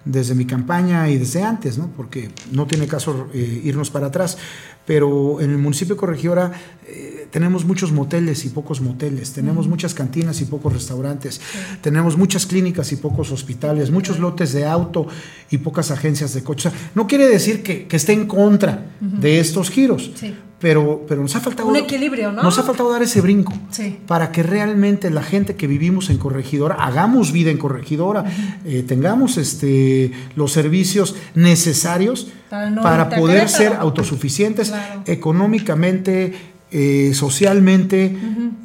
[0.04, 1.88] desde mi campaña y desde antes, ¿no?
[1.96, 4.36] porque no tiene caso eh, irnos para atrás,
[4.86, 6.52] pero en el municipio de Corregidora
[6.86, 11.40] eh, tenemos muchos moteles y pocos moteles, tenemos muchas cantinas y pocos restaurantes,
[11.80, 15.06] tenemos muchas clínicas y pocos hospitales, muchos lotes de auto
[15.50, 16.66] y pocas agencias de coches.
[16.66, 20.34] O sea, no quiere decir que, que esté en contra de estos giros, Sí.
[20.62, 22.42] Pero, pero nos ha faltado Un equilibrio, ¿no?
[22.42, 23.98] Nos ha faltado dar ese brinco Sí.
[24.06, 28.24] para que realmente la gente que vivimos en Corregidora hagamos vida en Corregidora,
[28.64, 32.82] eh, tengamos este los servicios necesarios Para no
[33.16, 35.02] poder ser autosuficientes Claro.
[35.06, 36.32] económicamente,
[36.70, 38.16] eh, socialmente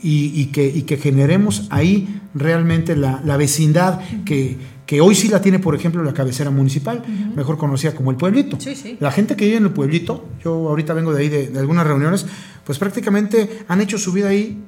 [0.02, 5.28] y, y que, y que generemos ahí realmente la, la vecindad que, que hoy sí
[5.28, 7.04] la tiene, por ejemplo, la cabecera municipal,
[7.36, 8.58] mejor conocida como el pueblito.
[8.60, 8.98] Sí, sí.
[9.02, 11.86] La gente que vive en el pueblito, yo ahorita vengo de ahí de, de algunas
[11.86, 12.26] reuniones,
[12.64, 14.64] pues prácticamente han hecho su vida ahí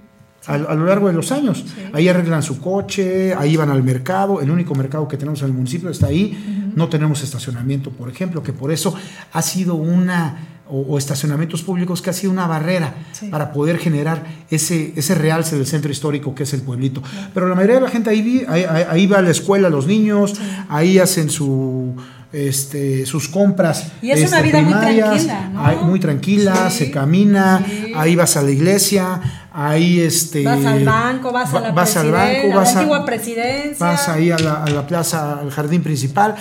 [0.45, 1.65] a, a lo largo de los años.
[1.93, 5.53] Ahí arreglan su coche, ahí van al mercado, el único mercado que tenemos en el
[5.53, 8.93] municipio está ahí, no tenemos estacionamiento, por ejemplo, que por eso
[9.31, 13.27] ha sido una, o, o estacionamientos públicos que ha sido una barrera Sí.
[13.27, 17.01] para poder generar ese, ese realce del centro histórico que es el pueblito.
[17.33, 19.87] Pero la mayoría de la gente ahí, vi- ahí, ahí- va a la escuela los
[19.87, 20.35] niños,
[20.69, 21.95] ahí hacen su...
[22.31, 27.65] Este, sus compras Y es una este, vida muy tranquila, muy tranquila, se camina,
[27.95, 29.19] ahí vas a la iglesia,
[29.51, 32.81] ahí este Vas al banco, vas a la, vas al banco, a vas la a-
[32.83, 33.83] antigua presidencia.
[33.83, 36.35] vas ahí a la, a la plaza, al jardín principal.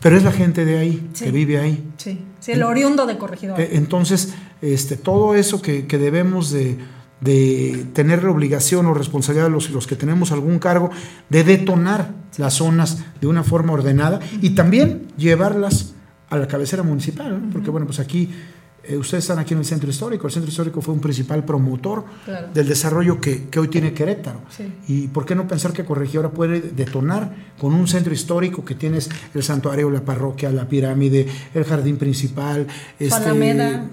[0.00, 1.24] Pero es la gente de ahí Sí.
[1.26, 1.84] que vive ahí.
[1.96, 3.60] Sí, sí, el oriundo de corregidor.
[3.60, 6.78] Eh, Entonces, este, todo eso que, que debemos de,
[7.20, 10.90] de tener la obligación o responsabilidad los, los que tenemos algún cargo
[11.28, 15.94] de detonar las zonas de una forma ordenada y también llevarlas
[16.30, 17.52] a la cabecera municipal, ¿no?
[17.52, 18.30] porque bueno, pues aquí
[18.84, 22.04] eh, ustedes están aquí en el centro histórico, el centro histórico fue un principal promotor
[22.24, 22.48] Claro.
[22.54, 24.40] del desarrollo que, que hoy tiene Querétaro.
[24.50, 24.72] Sí.
[24.88, 29.08] Y por qué no pensar que Corregidora puede detonar con un centro histórico que tienes
[29.34, 32.66] el santuario, la parroquia, la pirámide, el jardín principal,
[32.98, 33.86] este, Alameda.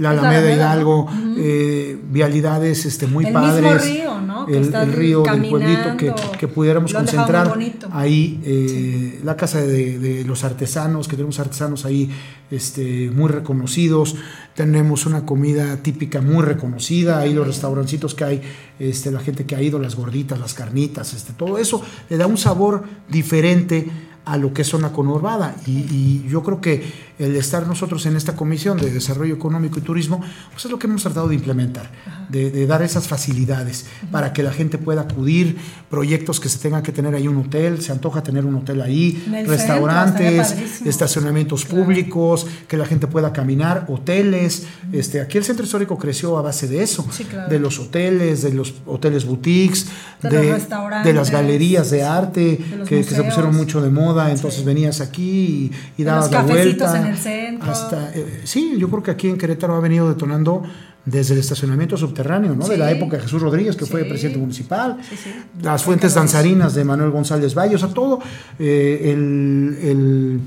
[0.00, 3.84] La Alameda Hidalgo, eh, vialidades este, muy El padres.
[3.84, 4.46] mismo río, ¿no?
[4.46, 7.52] Que el, río del pueblito que, que pudiéramos concentrar
[7.92, 12.10] ahí eh, la casa de, de los artesanos, que tenemos artesanos ahí
[12.50, 14.16] este, muy reconocidos,
[14.54, 18.42] tenemos una comida típica muy reconocida, ahí los restaurancitos que hay,
[18.78, 22.26] este, la gente que ha ido, las gorditas, las carnitas, este, todo eso le da
[22.26, 23.88] un sabor diferente
[24.24, 25.56] a lo que es zona conurbada.
[25.66, 29.82] Y, y yo creo que el estar nosotros en esta comisión de desarrollo económico y
[29.82, 30.20] turismo
[30.52, 31.90] pues es lo que hemos tratado de implementar
[32.28, 35.56] de, de dar esas facilidades para que la gente pueda acudir
[35.88, 39.22] proyectos que se tengan que tener ahí un hotel se antoja tener un hotel ahí
[39.24, 40.54] centro, restaurantes
[40.86, 41.84] estacionamientos Claro.
[41.84, 46.66] públicos que la gente pueda caminar hoteles este aquí el centro histórico creció a base
[46.68, 47.48] de eso Sí, claro.
[47.50, 49.86] de los hoteles de los hoteles boutiques
[50.22, 54.66] De las galerías de arte que, que se pusieron mucho de moda, entonces Sí.
[54.66, 56.98] venías aquí y, y dabas la vuelta.
[57.08, 57.70] en el centro.
[57.70, 60.62] Hasta, eh, sí, yo creo que aquí en Querétaro ha venido detonando
[61.04, 62.68] desde el estacionamiento subterráneo, ¿no?
[62.68, 65.16] De la época de Jesús Rodríguez, que fue presidente municipal, sí.
[65.62, 68.20] las fuentes danzarinas de Manuel González Valle, o sea, todo
[68.58, 70.40] eh, el, el-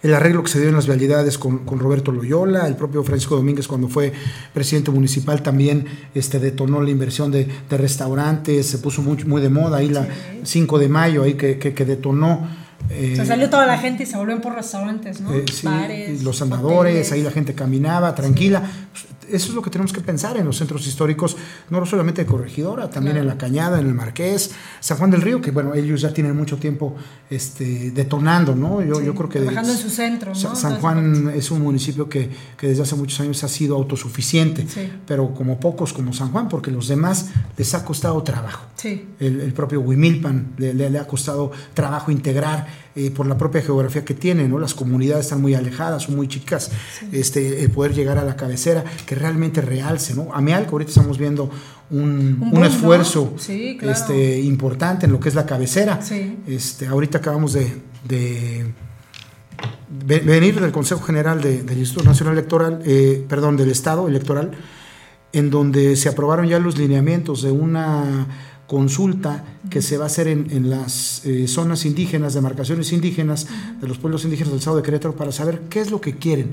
[0.00, 3.34] el arreglo que se dio en las vialidades con, con Roberto Loyola, el propio Francisco
[3.34, 4.12] Domínguez cuando fue
[4.54, 9.48] presidente municipal también este, detonó la inversión de, de restaurantes, se puso muy, muy de
[9.48, 10.06] moda ahí la
[10.44, 12.46] 5 de mayo ahí que, que- que detonó.
[12.90, 15.32] Eh, Se salió toda la gente y se volvieron por restaurantes, ¿no?
[15.34, 17.12] eh, sí, Bares, los andadores, hoteles.
[17.12, 18.62] ahí la gente caminaba tranquila.
[18.92, 21.36] Pues, Eso es lo que tenemos que pensar en los centros históricos,
[21.68, 23.28] no solamente de Corregidora, también Claro.
[23.28, 26.34] en La Cañada, en el Marqués, San Juan del Río, que bueno, ellos ya tienen
[26.34, 26.96] mucho tiempo
[27.28, 28.82] este, detonando, ¿no?
[28.82, 29.40] Yo, Sí, yo creo que...
[29.40, 30.34] trabajando en su centro, ¿no?
[30.34, 34.66] Sa- San Juan es un municipio que, que desde hace muchos años ha sido autosuficiente,
[34.66, 34.90] Sí.
[35.06, 37.26] pero como pocos como San Juan, porque los demás
[37.58, 38.64] les ha costado trabajo.
[38.78, 39.06] Sí.
[39.18, 43.60] El, el propio Huimilpan le, le- le ha costado trabajo integrar eh, por la propia
[43.60, 44.58] geografía que tiene, ¿no?
[44.58, 46.70] Las comunidades están muy alejadas, son muy chicas.
[47.12, 50.32] Este, el poder llegar a la cabecera que realmente realce, ¿no?
[50.32, 51.50] A Mealco ahorita estamos viendo
[51.90, 53.34] un, Un esfuerzo.
[53.36, 53.92] Sí, claro.
[53.98, 56.00] este, importante en lo que es la cabecera.
[56.00, 56.38] Sí.
[56.46, 58.72] Este, ahorita acabamos de, de
[59.88, 64.52] ve- venir del Consejo General de- del Instituto Nacional Electoral, eh, perdón, del Estado Electoral,
[65.32, 68.26] en donde se aprobaron ya los lineamientos de una
[68.68, 73.48] consulta que se va a hacer en, en las eh, zonas indígenas, demarcaciones indígenas,
[73.80, 76.52] de los pueblos indígenas del Estado de Querétaro, para saber qué es lo que quieren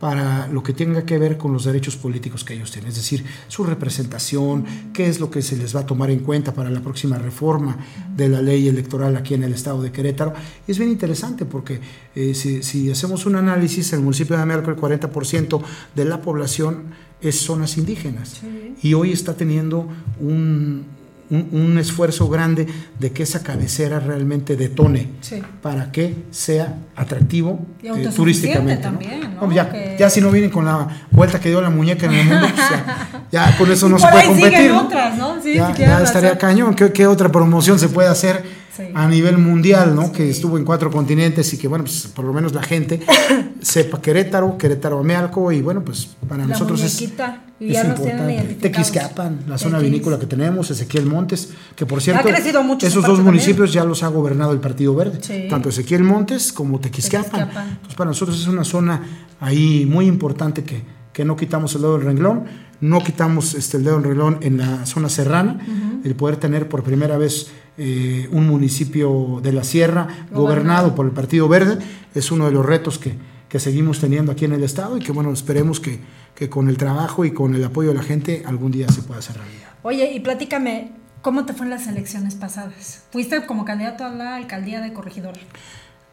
[0.00, 3.22] para lo que tenga que ver con los derechos políticos que ellos tienen, es decir,
[3.48, 6.80] su representación, qué es lo que se les va a tomar en cuenta para la
[6.80, 7.76] próxima reforma
[8.16, 10.32] de la ley electoral aquí en el estado de Querétaro.
[10.66, 11.80] Y es bien interesante porque
[12.14, 15.60] eh, si, si hacemos un análisis, el municipio de Amealco el 40%
[15.94, 16.84] de la población
[17.20, 18.74] es zonas indígenas Sí.
[18.82, 19.86] y hoy está teniendo
[20.18, 20.86] un,
[21.30, 22.66] un, un esfuerzo grande
[22.98, 25.40] de que esa cabecera realmente detone Sí.
[25.62, 28.82] para que sea atractivo Y eh, turísticamente.
[28.82, 29.46] también, ¿no?
[29.46, 32.12] No, ya, Que- ya si no vienen con la vuelta que dio la muñeca en
[32.14, 34.70] el mundo, pues ya, ya con eso no se puede competir.
[34.72, 35.40] otras, ¿no?
[35.42, 36.74] Sí, ya ya estaría cañón.
[36.74, 38.42] ¿Qué, qué otra promoción se puede hacer
[38.80, 38.92] Sí.
[38.94, 40.10] a nivel mundial, ¿no?
[40.12, 43.00] Que estuvo en cuatro continentes y que, bueno, pues por lo menos la gente
[43.60, 47.12] sepa Querétaro, Querétaro Amealco y, bueno, pues para La nosotros es, es
[47.60, 48.56] ya importante.
[48.60, 49.92] Tequisquiapan, la zona Tequis.
[49.92, 53.26] vinícola que tenemos, Ezequiel Montes, que por cierto, crecido mucho esos dos también.
[53.26, 55.46] municipios ya los ha gobernado el Partido Verde, Sí.
[55.50, 57.30] tanto Ezequiel Montes como Tequisquiapan.
[57.30, 57.68] Tequisquiapan.
[57.70, 59.02] Entonces para nosotros es una zona
[59.40, 62.44] ahí muy importante que, que no quitamos el dedo del renglón,
[62.80, 65.58] no quitamos este, el dedo del renglón en la zona serrana,
[66.04, 70.40] el poder tener por primera vez eh, un municipio de la sierra Gobernado.
[70.42, 71.78] gobernado por el Partido Verde,
[72.14, 73.14] es uno de los retos que,
[73.48, 76.00] que seguimos teniendo aquí en el Estado y que bueno, esperemos que,
[76.34, 79.20] que con el trabajo y con el apoyo de la gente algún día se pueda
[79.20, 79.68] hacer realidad.
[79.82, 83.04] Oye, y platícame, ¿cómo te fue en las elecciones pasadas?
[83.12, 85.40] Fuiste como candidato a la alcaldía de Corregidora.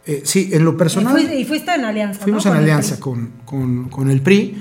[0.05, 1.11] Eh, sí, en lo personal...
[1.13, 2.21] Y fuiste, y fuiste en alianza.
[2.21, 2.51] Fuimos ¿no?
[2.53, 4.55] en alianza con, con- con el PRI,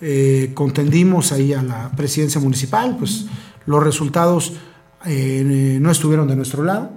[0.00, 3.26] eh, contendimos ahí a la presidencia municipal, pues
[3.66, 4.54] los resultados
[5.06, 6.90] eh, no estuvieron de nuestro lado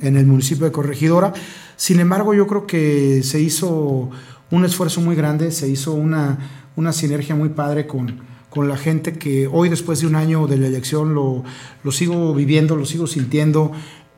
[0.00, 1.32] en el municipio de Corregidora.
[1.76, 4.10] Sin embargo, yo creo que se hizo
[4.50, 6.38] un esfuerzo muy grande, se hizo una,
[6.76, 10.56] una sinergia muy padre con, con la gente que hoy, después de un año de
[10.56, 11.44] la elección, lo,
[11.82, 13.72] lo sigo viviendo, lo sigo sintiendo.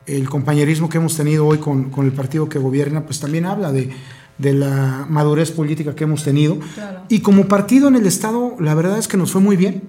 [0.05, 3.71] El compañerismo que hemos tenido hoy con, con el partido que gobierna, pues también habla
[3.71, 3.89] de,
[4.39, 6.57] de la madurez política que hemos tenido.
[6.73, 7.01] Claro.
[7.09, 9.83] Y como partido en el Estado, la verdad es que nos fue muy bien.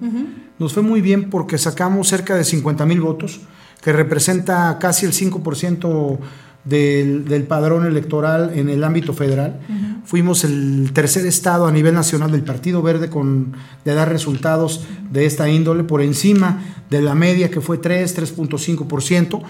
[0.59, 3.41] Nos fue muy bien porque sacamos cerca de 50 mil votos,
[3.81, 6.19] que representa casi el 5%
[6.63, 9.59] del, del padrón electoral en el ámbito federal.
[10.05, 13.53] Fuimos el tercer estado a nivel nacional del Partido Verde con,
[13.85, 19.41] de dar resultados de esta índole por encima de la media que fue 3, 3.5%.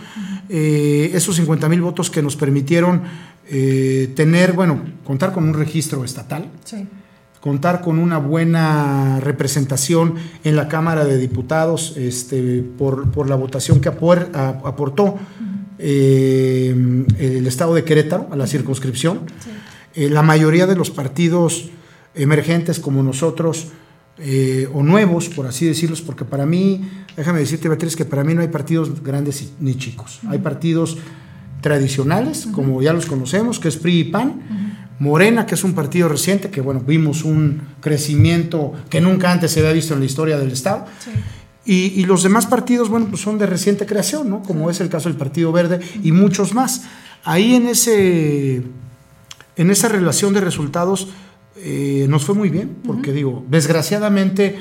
[0.54, 3.04] Eh, esos 50 mil votos que nos permitieron
[3.54, 6.88] eh, tener, bueno, contar con un registro estatal Sí.
[7.42, 13.82] contar con una buena representación en la Cámara de Diputados este, por, por la votación
[13.82, 15.18] que apuer- a- aportó
[15.80, 19.22] eh, el Estado de Querétaro a la circunscripción.
[19.96, 21.70] Eh, la mayoría de los partidos
[22.16, 23.68] emergentes como nosotros,
[24.20, 26.88] eh, o nuevos, por así decirlos, porque para mí,
[27.18, 30.20] déjame decirte, Beatriz, que para mí no hay partidos grandes ni chicos.
[30.30, 30.98] Hay partidos
[31.62, 34.42] tradicionales, como ya los conocemos, que es PRI y PAN.
[35.00, 39.60] Morena, que es un partido reciente, que bueno, vimos un crecimiento que nunca antes se
[39.60, 40.86] había visto en la historia del Estado.
[41.66, 44.44] Y, y los demás partidos, bueno, pues son de reciente creación, ¿no?
[44.44, 46.84] Como es el caso del Partido Verde y muchos más.
[47.24, 48.64] Ahí en ese,
[49.56, 51.08] en esa relación de resultados
[51.58, 54.58] eh, nos fue muy bien, porque digo, desgraciadamente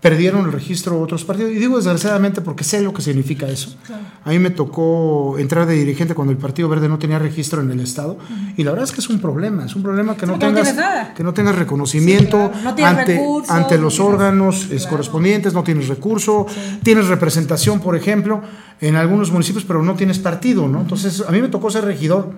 [0.00, 1.52] perdieron el registro otros partidos.
[1.52, 3.76] Y digo desgraciadamente porque sé lo que significa eso.
[4.24, 7.70] A mí me tocó entrar de dirigente cuando el Partido Verde no tenía registro en
[7.70, 8.16] el Estado.
[8.56, 9.66] Y la verdad es que es un problema.
[9.66, 10.74] Es un problema que no no tengas,
[11.14, 12.64] que no tengas reconocimiento Sí, claro.
[12.64, 14.88] No tienes ante, recursos, ante no los tienes- órganos Claro.
[14.88, 16.46] correspondientes, no tienes recurso,
[16.82, 18.40] tienes representación, por ejemplo,
[18.80, 20.80] en algunos municipios, pero no tienes partido, ¿no?
[20.80, 22.30] Entonces, a mí me tocó ser regidor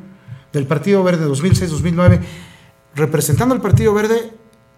[0.52, 2.20] del Partido Verde 2006-2009,
[2.96, 4.32] representando al Partido Verde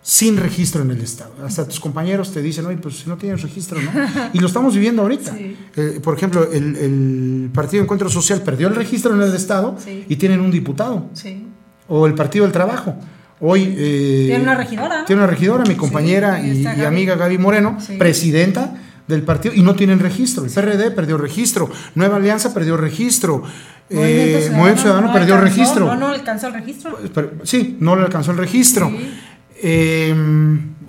[0.06, 1.32] sin registro en el Estado.
[1.46, 3.90] Hasta tus compañeros te dicen, oye, pues si no tienes registro, ¿no?
[4.34, 5.32] Y lo estamos viviendo ahorita.
[5.38, 5.56] Sí.
[5.76, 10.04] Eh, por ejemplo, el, el Partido Encuentro Social perdió el registro en el Estado Sí.
[10.06, 11.08] y tienen un diputado.
[11.14, 11.46] Sí.
[11.88, 12.94] O el Partido del Trabajo.
[13.40, 13.74] Hoy...
[13.78, 15.04] eh, Tiene una regidora.
[15.06, 18.74] Tiene una regidora, mi compañera y, amiga Gaby Moreno, presidenta
[19.08, 20.44] del partido, y no tienen registro.
[20.44, 23.42] El PRD perdió registro, Nueva Alianza perdió registro,
[23.90, 25.86] eh, Movimiento Ciudadano no perdió alcanzó, registro.
[25.86, 26.98] No, no alcanzó el registro.
[27.42, 28.88] Sí, no le alcanzó el registro.
[28.90, 29.14] Sí.
[29.62, 30.14] Eh,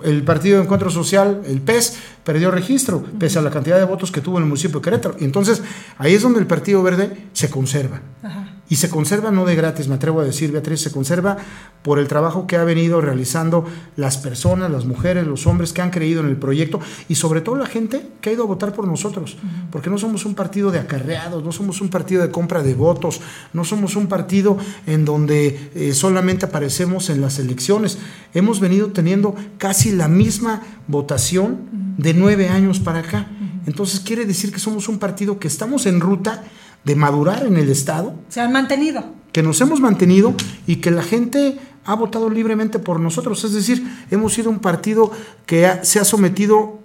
[0.02, 4.10] el Partido de Encuentro Social, el PES, perdió registro, pese a la cantidad de votos
[4.10, 5.16] que tuvo en el municipio de Querétaro.
[5.20, 5.62] Entonces,
[5.98, 8.00] ahí es donde el Partido Verde se conserva.
[8.22, 8.55] Ajá.
[8.68, 11.36] Y se conserva no de gratis, me atrevo a decir, Beatriz, se conserva
[11.82, 13.64] por el trabajo que ha venido realizando
[13.96, 17.54] las personas, las mujeres, los hombres que han creído en el proyecto y sobre todo
[17.54, 19.36] la gente que ha ido a votar por nosotros,
[19.70, 23.20] porque no somos un partido de acarreados, no somos un partido de compra de votos,
[23.52, 27.98] no somos un partido en donde eh, solamente aparecemos en las elecciones.
[28.34, 33.28] Hemos venido teniendo casi la misma votación de nueve años para acá.
[33.66, 36.44] Entonces quiere decir que somos un partido que estamos en ruta
[36.86, 39.04] de madurar en el Estado, Se han mantenido.
[39.32, 40.34] que nos hemos mantenido
[40.66, 43.44] y que la gente ha votado libremente por nosotros.
[43.44, 45.10] Es decir, hemos sido un partido
[45.46, 46.78] que ha- se ha sometido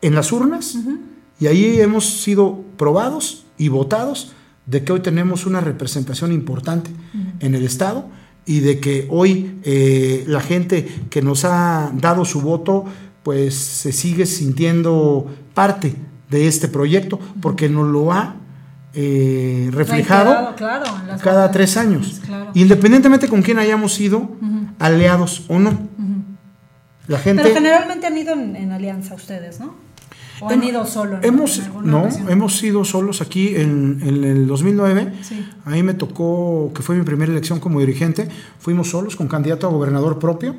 [0.00, 0.76] en las urnas
[1.38, 4.32] y ahí hemos sido probados y votados
[4.64, 6.90] de que hoy tenemos una representación importante
[7.40, 8.06] en el Estado
[8.46, 12.84] y de que hoy eh, la gente que nos ha dado su voto
[13.22, 15.94] pues se sigue sintiendo parte
[16.30, 18.36] de este proyecto, porque nos lo ha
[18.98, 20.84] eh, reflejado Reiterado, claro,
[21.22, 22.50] cada tres años, Claro.
[22.54, 24.30] independientemente con quién hayamos sido
[24.78, 25.78] aliados o no.
[27.06, 29.74] La gente Pero generalmente han ido en, en alianza ustedes, ¿no?
[30.40, 31.16] O han ido solo.
[31.18, 32.30] en- hemos no ocasión?
[32.30, 35.46] hemos sido solos aquí en, en el 2009 Sí.
[35.64, 38.28] ahí me tocó que fue mi primera elección como dirigente
[38.58, 40.54] fuimos solos con candidato a gobernador propio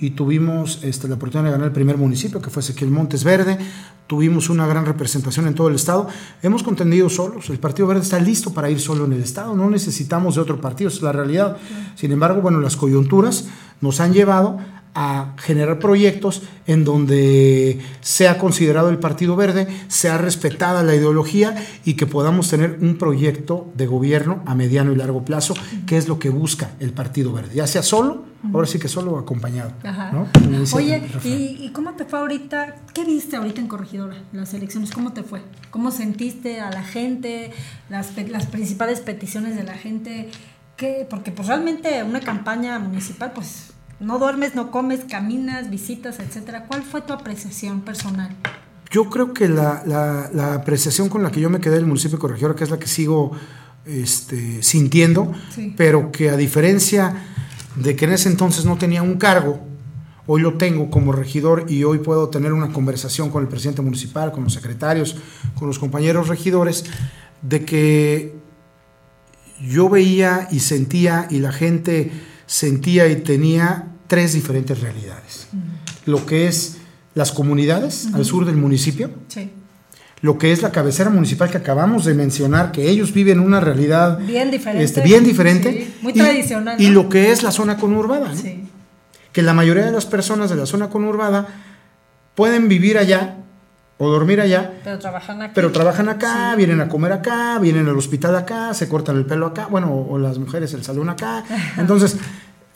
[0.00, 3.58] y tuvimos este, la oportunidad de ganar el primer municipio que fue Ezequiel Montes Verde.
[4.06, 6.06] Tuvimos una gran representación en todo el estado.
[6.42, 7.50] Hemos contendido solos.
[7.50, 9.54] El Partido Verde está listo para ir solo en el estado.
[9.56, 11.56] No necesitamos de otro partido es la realidad.
[11.96, 13.48] Sin embargo bueno las coyunturas
[13.80, 14.58] nos han llevado
[15.00, 21.94] a generar proyectos en donde sea considerado el Partido Verde, sea respetada la ideología y
[21.94, 25.54] que podamos tener un proyecto de gobierno a mediano y largo plazo,
[25.86, 29.12] que es lo que busca el Partido Verde, ya sea solo, ahora sí que solo
[29.12, 29.70] o acompañado.
[29.84, 30.10] Ajá.
[30.10, 30.26] ¿no?
[30.74, 31.00] Oye.
[31.22, 32.74] ¿y, y cómo te fue ahorita?
[32.92, 34.90] ¿Qué viste ahorita en Corregidora, en las elecciones?
[34.90, 35.42] ¿Cómo te fue?
[35.70, 37.52] ¿Cómo sentiste a la gente,
[37.88, 40.28] las, las principales peticiones de la gente?
[40.76, 41.06] ¿Qué?
[41.08, 46.66] Porque pues realmente una campaña municipal, pues no duermes, no comes, caminas, visitas, etcétera.
[46.66, 48.34] ¿Cuál fue tu apreciación personal?
[48.90, 52.16] Yo creo que la, la- la apreciación con la que yo me quedé del municipio
[52.16, 53.32] de Corregidora, que es la que sigo
[53.84, 55.74] este, sintiendo, Sí.
[55.76, 57.14] pero que a diferencia
[57.76, 59.60] de que en ese entonces no tenía un cargo,
[60.26, 64.30] hoy lo tengo como regidor y hoy puedo tener una conversación con el presidente municipal,
[64.32, 65.16] con los secretarios,
[65.54, 66.84] con los compañeros regidores,
[67.42, 68.34] de que
[69.60, 72.10] yo veía y sentía y la gente
[72.48, 75.46] sentía y tenía tres diferentes realidades.
[76.06, 76.78] Lo que es
[77.14, 79.50] las comunidades al sur del municipio, Sí.
[80.22, 84.18] lo que es la cabecera municipal que acabamos de mencionar, que ellos viven una realidad
[84.18, 84.82] Bien diferente.
[84.84, 88.34] este, bien diferente, Sí, muy y- tradicional, y, lo que es la zona conurbada.
[88.34, 88.64] Sí.
[89.32, 91.46] que la mayoría de las personas de la zona conurbada
[92.34, 93.36] pueden vivir allá
[93.98, 95.52] o dormir allá, Pero trabajan aquí.
[95.54, 99.46] pero trabajan acá, vienen a comer acá, vienen al hospital acá, se cortan el pelo
[99.46, 101.42] acá, bueno, o, o las mujeres el salón acá.
[101.78, 102.16] Entonces,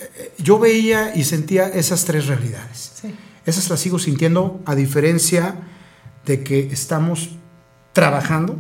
[0.01, 2.93] eh, yo veía y sentía esas tres realidades.
[3.01, 3.15] Sí.
[3.47, 5.55] Esas las sigo sintiendo a diferencia
[6.27, 7.31] de que estamos
[7.93, 8.57] trabajando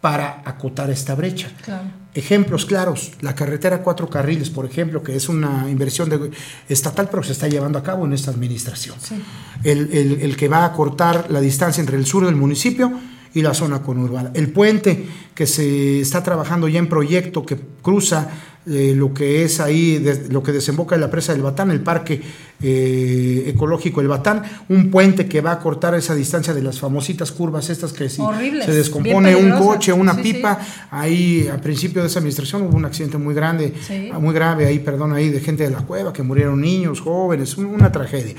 [0.00, 1.50] para acotar esta brecha.
[1.64, 1.84] Claro.
[2.18, 6.30] Ejemplos claros, la carretera cuatro carriles, por ejemplo, que es una inversión de-
[6.68, 8.96] estatal, pero se está llevando a cabo en esta administración.
[9.00, 9.14] Sí.
[9.62, 12.92] El, el- el que va a cortar la distancia entre el sur del municipio
[13.34, 14.32] y la zona conurbada.
[14.34, 18.28] El puente que se está trabajando ya en proyecto, que cruza
[18.66, 21.80] eh, lo que es ahí, de- lo que desemboca en la presa del Batán, el
[21.80, 22.20] parque
[22.62, 27.30] eh, ecológico El Batán, un puente que va a cortar esa distancia de las famositas
[27.32, 30.58] curvas estas que si Horribles, se descompone un coche, una Sí, pipa,
[30.90, 34.08] ahí al principio de esa administración hubo un accidente muy grande, Sí.
[34.20, 37.66] muy grave ahí, perdón, ahí de gente de la cueva, que murieron niños, jóvenes, un-
[37.66, 38.34] una tragedia.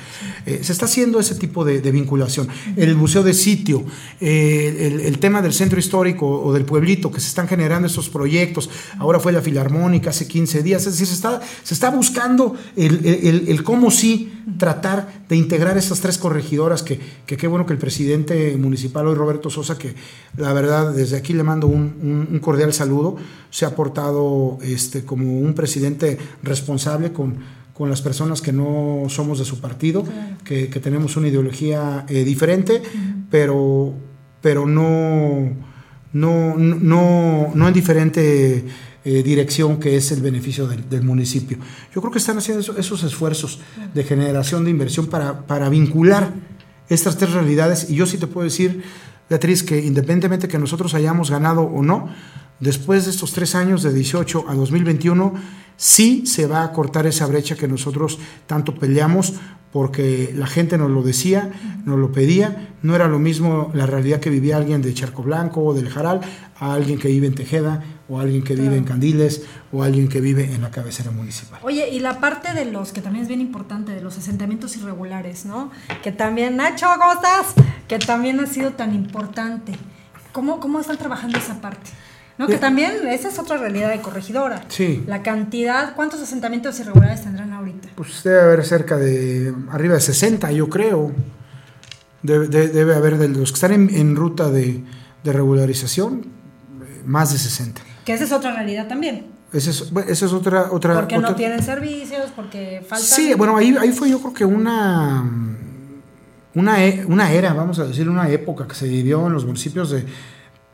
[0.46, 2.48] Eh, se está haciendo ese tipo de, de vinculación.
[2.76, 3.84] El museo de sitio,
[4.20, 8.10] eh, el, el tema del centro histórico o del pueblito, que se están generando estos
[8.10, 12.56] proyectos, ahora fue la filarmónica hace 15 días, es decir, se está, se está buscando
[12.76, 14.09] el, el- el cómo sí
[14.58, 19.16] tratar de integrar estas tres corregidoras, que, que qué bueno que el presidente municipal hoy,
[19.16, 19.94] Roberto Sosa, que
[20.38, 23.16] la verdad desde aquí le mando un, un- un cordial saludo,
[23.50, 27.38] se ha portado este, como un presidente responsable con,
[27.74, 30.04] con las personas que no somos de su partido,
[30.44, 32.82] que, que tenemos una ideología eh, diferente,
[33.32, 33.94] pero,
[34.42, 35.50] pero no,
[36.14, 38.66] no, no, no en diferente
[39.10, 41.58] eh, dirección que es el beneficio del, municipio.
[41.96, 43.60] Yo creo que están haciendo eso- esos esfuerzos
[43.96, 46.32] de generación de inversión para, para vincular
[46.90, 48.84] estas tres realidades y yo sí te puedo decir,
[49.28, 52.08] Beatriz, que independientemente que nosotros hayamos ganado o no,
[52.60, 55.34] después de estos tres años, de 18 a 2021,
[55.76, 59.34] sí se va a cortar esa brecha que nosotros tanto peleamos
[59.72, 61.52] porque la gente nos lo decía,
[61.86, 65.64] nos lo pedía, no era lo mismo la realidad que vivía alguien de Charco Blanco
[65.64, 66.22] o del Jaral
[66.60, 70.20] a alguien que vive en Tejeda o alguien que vive en Candiles o alguien que
[70.20, 71.60] vive en la cabecera municipal.
[71.64, 75.46] Oye, y la parte de los, que también es bien importante, de los asentamientos irregulares,
[75.46, 75.70] ¿no?
[76.04, 77.54] Que también, Nacho, ¿cómo estás?
[77.88, 79.74] Que también ha sido tan importante.
[80.32, 81.90] ¿Cómo, cómo están trabajando esa parte?
[82.38, 82.48] ¿No?
[82.48, 82.58] Que Eh.
[82.60, 84.64] también, esa es otra realidad de corregidora.
[84.70, 85.04] Sí.
[85.08, 87.90] La cantidad, ¿cuántos asentamientos irregulares tendrán ahorita?
[87.96, 91.12] Pues debe haber cerca de arriba de 60, yo creo.
[92.24, 94.84] Debe, de- debe haber de los que están en, en ruta de,
[95.24, 96.26] de regularización,
[96.84, 97.82] eh, más de 60.
[98.10, 99.28] Que esa es otra realidad también.
[99.54, 100.72] Esa es, esa es otra...
[100.72, 103.06] otra Porque no tienen servicios, porque falta.
[103.06, 105.24] Sí, bueno, ahí, ahí fue yo creo que una,
[106.56, 109.92] una, e- una era, vamos a decir, una época que se vivió en los municipios
[109.92, 110.06] de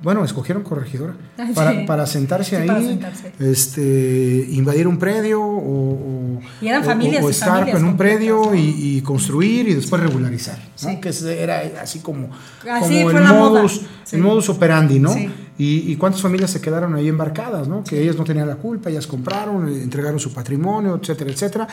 [0.01, 1.83] bueno, escogieron corregidora Ah, para, sí.
[1.87, 3.31] para sentarse Sí, ahí, para sentarse.
[3.39, 7.85] este, invadir un predio o, o- Y eran o- familias o y estar familias en
[7.85, 10.89] un predio y, y construir y después regularizar, ¿no?
[10.89, 10.99] Sí.
[11.01, 11.11] que
[11.41, 12.29] era así como,
[12.71, 13.81] Así como el, modus,
[14.11, 15.13] el modus operandi, ¿no?
[15.57, 15.63] Sí.
[15.63, 17.83] Y, y cuántas familias se quedaron ahí embarcadas, ¿no?
[17.83, 21.67] Que ellas no tenían la culpa, ellas compraron, eh, entregaron su patrimonio, etcétera, etcétera.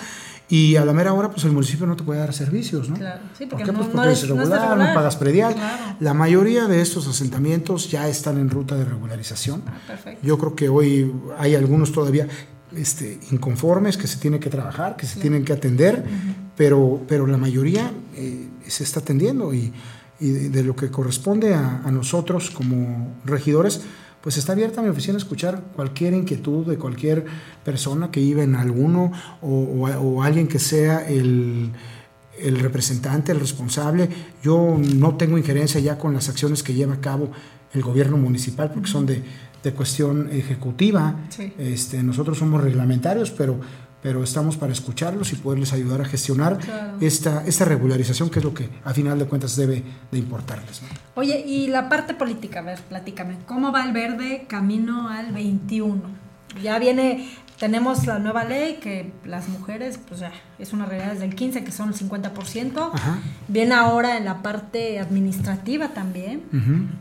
[0.49, 2.97] Y a la mera hora, pues el municipio no te puede dar servicios, ¿no?
[2.97, 3.73] Claro, sí, ¿Por porque qué?
[3.73, 4.95] no- Pues no porque eres- es no es irregular, no, regular.
[4.95, 5.55] pagas predial.
[5.55, 5.97] Claro.
[6.01, 9.63] La mayoría de estos asentamientos ya están en ruta de regularización.
[9.67, 10.27] Ah, perfecto.
[10.27, 12.29] Yo creo que hoy hay algunos todavía
[12.77, 16.05] este, inconformes que se tienen que trabajar, que se tienen que atender,
[16.57, 19.73] pero, pero la mayoría eh, se está atendiendo y,
[20.23, 23.83] y de, de lo que corresponde a, a nosotros como regidores,
[24.23, 27.25] pues está abierta mi oficina a escuchar cualquier inquietud de cualquier
[27.65, 29.11] persona que vive en alguno
[29.41, 31.71] o, o- o alguien que sea el,
[32.39, 34.09] el representante, el responsable.
[34.43, 37.33] Yo no tengo injerencia ya con las acciones que lleva a cabo
[37.75, 39.23] el gobierno municipal porque son de,
[39.65, 41.17] de cuestión ejecutiva.
[41.31, 41.53] Sí.
[41.59, 43.59] Este, nosotros somos reglamentarios, pero,
[44.03, 46.97] pero estamos para escucharlos y poderles ayudar a gestionar Claro.
[47.01, 50.83] esta, esta regularización que es lo que a final de cuentas debe de importarles.
[50.83, 50.89] ¿no?
[51.15, 53.37] Oye, y la parte política, a ver, platícame.
[53.47, 56.03] ¿Cómo va el verde camino al 21?
[56.63, 57.31] Ya viene,
[57.63, 61.63] tenemos la nueva ley que las mujeres, pues ya, es una realidad desde el 15,
[61.63, 62.91] que son el 50%.
[62.93, 63.19] Ajá.
[63.47, 66.43] Viene ahora en la parte administrativa también.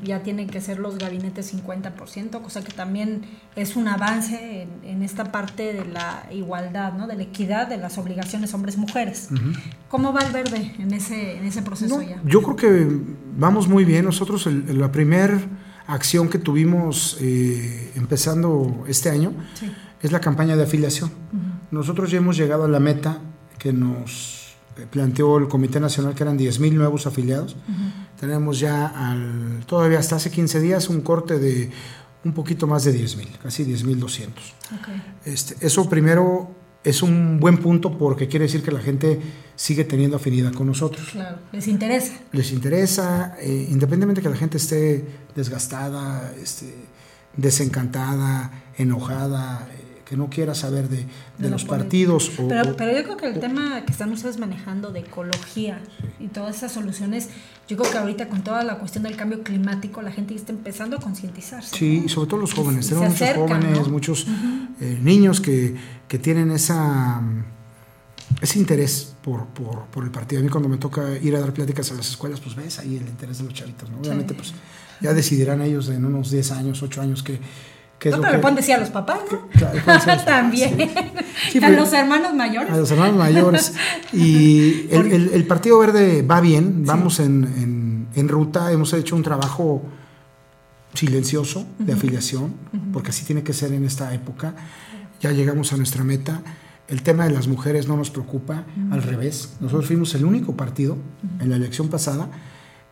[0.03, 3.23] Ya tienen que ser los gabinetes 50%, cosa que también
[3.55, 7.07] es un avance en, en esta parte de la igualdad, ¿no?
[7.07, 9.29] De la equidad de las obligaciones hombres-mujeres.
[9.89, 12.21] ¿Cómo va el verde en ese, en ese proceso No, ya?
[12.23, 12.87] yo creo que
[13.35, 14.05] vamos muy bien.
[14.05, 15.39] Nosotros el- la primera
[15.87, 19.65] acción que tuvimos eh, empezando este año Sí.
[20.01, 21.11] Es la campaña de afiliación.
[21.71, 23.19] Nosotros ya hemos llegado a la meta
[23.57, 27.55] que nos eh, planteó el Comité Nacional, que eran 10.000 nuevos afiliados.
[28.19, 31.69] Tenemos ya, al, todavía hasta hace 15 días, un corte de
[32.23, 34.27] un poquito más de 10.000, casi 10.200.
[34.27, 34.87] Ok.
[35.25, 36.51] Este, eso primero
[36.83, 39.19] es un buen punto porque quiere decir que la gente
[39.55, 42.13] sigue teniendo afinidad con nosotros Claro, les interesa.
[42.31, 46.73] les interesa, eh, independientemente que la gente esté desgastada, este,
[47.37, 49.67] desencantada, enojada,
[50.11, 51.03] que no quiera saber de, de
[51.37, 52.37] De la los partidos.
[52.37, 55.81] o- Pero, o- pero yo creo que el tema que están ustedes manejando de ecología
[56.19, 57.29] y todas esas soluciones,
[57.69, 60.97] yo creo que ahorita con toda la cuestión del cambio climático, la gente está empezando
[60.97, 61.77] a concientizarse.
[61.77, 62.05] Sí, ¿no?
[62.07, 62.87] y sobre todo los jóvenes.
[62.87, 63.87] y Tenemos muchos acercan, jóvenes, ¿no?
[63.93, 64.27] muchos
[64.81, 65.75] eh, niños que,
[66.09, 67.21] que tienen esa,
[68.41, 70.41] ese interés por, por, por el partido.
[70.41, 72.97] A mí cuando me toca ir a dar pláticas a las escuelas, pues ves ahí
[72.97, 73.89] el interés de los chavitos.
[73.89, 73.99] ¿no?
[73.99, 74.53] Obviamente, pues
[74.99, 77.39] ya decidirán ellos en unos 10 años, 8 años qué,
[78.01, 78.37] qué es No, lo pero que...
[78.37, 79.47] le pueden decir a los papás, ¿no?
[79.51, 80.77] Claro, los papás, También.
[81.51, 82.71] Sí, a los hermanos mayores.
[82.73, 83.73] A los hermanos mayores.
[84.11, 89.15] Y el, el- el Partido Verde va bien, vamos en, en- en ruta, hemos hecho
[89.15, 89.83] un trabajo
[90.93, 92.53] silencioso de afiliación,
[92.91, 94.53] porque así tiene que ser en esta época.
[95.21, 96.41] Ya llegamos a nuestra meta.
[96.87, 99.53] El tema de las mujeres no nos preocupa, al revés.
[99.61, 100.97] Nosotros fuimos el único partido
[101.39, 102.27] en la elección pasada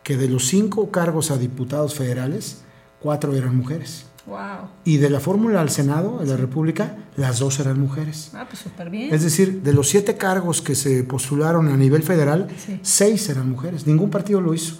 [0.02, 2.62] que de los cinco cargos a diputados federales,
[3.00, 4.06] cuatro eran mujeres.
[4.26, 4.68] Wow.
[4.84, 8.30] Y de la fórmula al Senado de la República, las dos eran mujeres.
[8.34, 9.12] Ah, pues súper bien.
[9.14, 12.78] Es decir, de los siete cargos que se postularon a nivel federal, Sí.
[12.82, 13.86] seis eran mujeres.
[13.86, 14.76] Ningún partido lo hizo.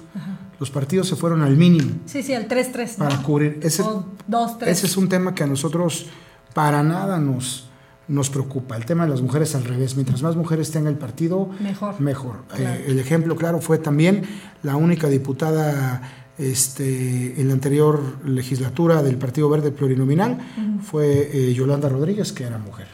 [0.58, 2.98] Los partidos se fueron al mínimo Sí, sí, el 3-3.
[2.98, 3.08] ¿no?
[3.08, 3.60] para cubrir.
[3.62, 4.68] Ese, O 2-3.
[4.68, 6.06] ese es un tema que a nosotros
[6.52, 7.70] para nada nos,
[8.08, 8.76] nos preocupa.
[8.76, 9.94] El tema de las mujeres al revés.
[9.96, 11.98] Mientras más mujeres tenga el partido, Mejor.
[11.98, 12.44] mejor.
[12.48, 12.74] Claro.
[12.74, 14.22] Eh, el ejemplo claro fue también
[14.62, 16.02] la única diputada
[16.38, 20.38] este, en la anterior legislatura del Partido Verde Plurinominal,
[20.82, 22.86] fue eh, Yolanda Rodríguez, que era mujer.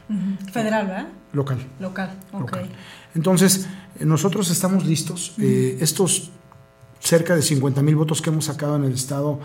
[0.52, 1.08] Federal, ¿verdad?
[1.32, 1.58] local.
[1.78, 2.10] Local.
[2.32, 2.40] Ok.
[2.40, 2.68] local.
[3.14, 3.68] Entonces,
[4.00, 5.34] nosotros estamos listos.
[5.38, 6.30] Eh, estos
[7.00, 9.38] cerca de 50 mil votos que hemos sacado en el Estado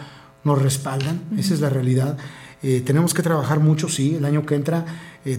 [0.44, 2.18] nos respaldan, esa es la realidad.
[2.64, 4.86] Eh, tenemos que trabajar mucho, sí, el año que entra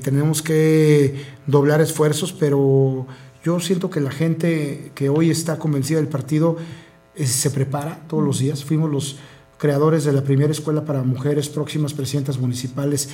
[0.04, 3.08] tenemos que doblar esfuerzos, pero
[3.44, 6.56] yo siento que la gente que hoy está convencida del partido
[7.14, 8.64] se prepara todos los días.
[8.64, 9.16] Fuimos los
[9.58, 13.10] creadores de la primera escuela para mujeres próximas presidentas municipales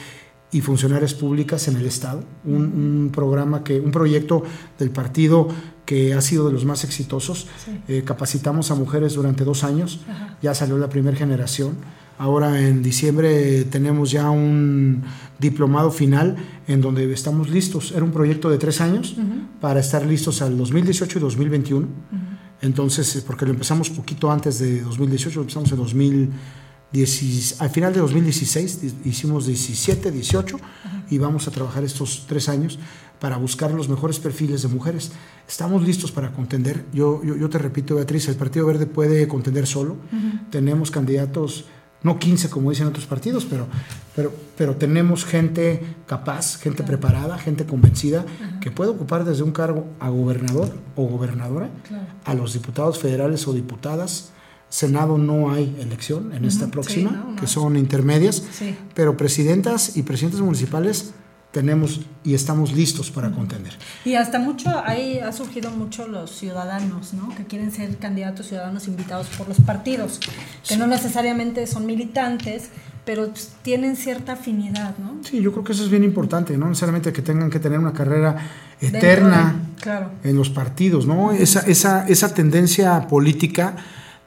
[0.50, 4.42] y funcionarias públicas en el estado, un, un programa que, un proyecto
[4.78, 5.48] del partido
[5.84, 7.46] que ha sido de los más exitosos.
[7.64, 7.78] Sí.
[7.88, 10.38] Eh, capacitamos a mujeres durante dos años, Ajá.
[10.40, 11.72] ya salió la primera generación.
[12.18, 15.04] Ahora en diciembre tenemos ya un
[15.38, 16.36] diplomado final
[16.66, 17.92] en donde estamos listos.
[17.92, 19.16] Era un proyecto de tres años
[19.60, 21.86] para estar listos al 2018 y 2021.
[22.60, 27.92] Entonces, eh, porque lo empezamos poquito antes de 2018, lo empezamos en 2016, al final
[27.92, 30.58] de 2016, di- hicimos 17, 18
[31.10, 32.78] y vamos a trabajar estos tres años
[33.20, 35.10] para buscar los mejores perfiles de mujeres.
[35.48, 36.84] Estamos listos para contender.
[36.92, 39.96] Yo, yo, yo te repito, Beatriz, el Partido Verde puede contender solo.
[40.50, 41.64] Tenemos candidatos
[42.02, 43.66] no 15 como dicen otros partidos, pero,
[44.14, 48.24] pero, pero tenemos gente capaz, gente preparada, gente convencida,
[48.60, 52.06] que puede ocupar desde un cargo a gobernador o gobernadora, Claro.
[52.24, 54.30] a los diputados federales o diputadas.
[54.70, 58.76] Senado no hay elección en esta próxima, sí, no, no que son intermedias, Sí.
[58.94, 61.12] pero presidentas y presidentes municipales
[61.52, 63.72] tenemos y estamos listos para contender.
[64.04, 67.34] Y hasta mucho, ahí ha surgido mucho los ciudadanos, ¿no?
[67.34, 70.20] Que quieren ser candidatos ciudadanos invitados por los partidos,
[70.68, 72.68] que no necesariamente son militantes,
[73.06, 73.30] pero
[73.62, 75.16] tienen cierta afinidad, ¿no?
[75.24, 77.94] Sí, yo creo que eso es bien importante, no necesariamente que tengan que tener una
[77.94, 78.36] carrera
[78.82, 80.10] eterna de- claro.
[80.24, 81.32] en los partidos, ¿no?
[81.32, 83.74] Esa, esa, esa tendencia política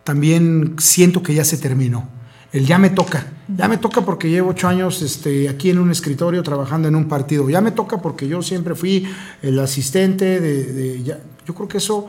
[0.04, 2.10] también siento que ya se terminó.
[2.54, 5.90] El ya me toca, ya me toca porque llevo ocho años este, aquí en un
[5.90, 9.08] escritorio trabajando en un partido, ya me toca porque yo siempre fui
[9.42, 10.64] el asistente de...
[10.66, 12.08] de- ya- yo creo que eso,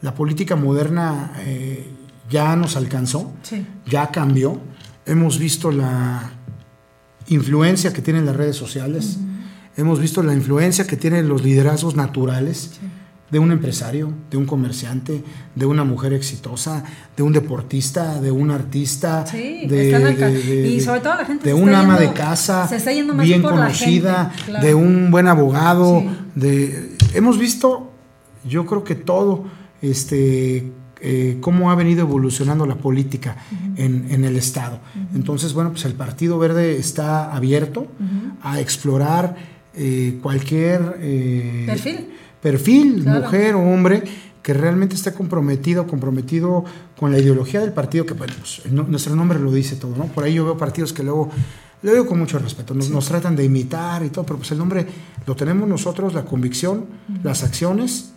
[0.00, 1.86] la política moderna eh,
[2.30, 3.64] ya nos alcanzó, Sí.
[3.86, 4.60] ya cambió.
[5.06, 6.32] Hemos visto la
[7.28, 9.18] influencia que tienen las redes sociales,
[9.76, 12.80] hemos visto la influencia que tienen los liderazgos naturales
[13.32, 15.24] de un empresario, de un comerciante,
[15.54, 16.84] de una mujer exitosa,
[17.16, 21.60] de un deportista, de un artista, Sí, de, Y sobre todo la gente de se
[21.62, 24.66] un está ama de casa se está yendo más bien por la conocida, gente, claro.
[24.66, 26.08] de un buen abogado, Sí.
[26.34, 27.90] de hemos visto,
[28.46, 29.44] yo creo que todo,
[29.80, 30.70] este,
[31.00, 33.38] eh, cómo ha venido evolucionando la política
[33.76, 34.78] en, en el Estado.
[35.14, 37.86] Entonces, bueno, pues el Partido Verde está abierto
[38.42, 39.36] a explorar
[39.74, 42.08] eh, cualquier eh, Perfil.
[42.42, 43.20] Perfil, Claro.
[43.22, 44.02] mujer o hombre,
[44.42, 46.64] que realmente esté comprometido, comprometido
[46.98, 50.06] con la ideología del partido, que bueno, pues, no- nuestro nombre lo dice todo, ¿no?
[50.06, 51.30] Por ahí yo veo partidos que luego,
[51.82, 54.58] lo digo con mucho respeto, nos, nos tratan de imitar y todo, pero pues el
[54.58, 54.84] nombre
[55.26, 56.86] lo tenemos nosotros, la convicción,
[57.22, 58.12] las acciones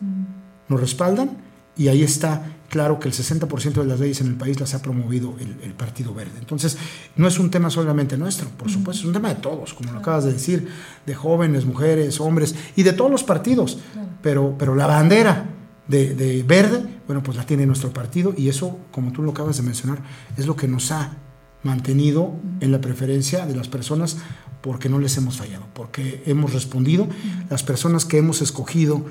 [0.68, 1.30] nos respaldan
[1.78, 4.82] y ahí está claro que el 60% de las leyes en el país las ha
[4.82, 6.34] promovido el, el Partido Verde.
[6.40, 6.78] Entonces,
[7.16, 10.00] no es un tema solamente nuestro, por supuesto, es un tema de todos, como lo
[10.00, 10.68] acabas de decir,
[11.06, 13.80] de jóvenes, mujeres, hombres y de todos los partidos.
[14.22, 15.46] Pero, pero la bandera
[15.88, 19.58] de, de verde, bueno, pues la tiene nuestro partido y eso, como tú lo acabas
[19.58, 20.00] de mencionar,
[20.38, 21.18] es lo que nos ha
[21.64, 24.18] mantenido en la preferencia de las personas
[24.62, 27.08] porque no les hemos fallado, porque hemos respondido,
[27.50, 29.06] las personas que hemos escogido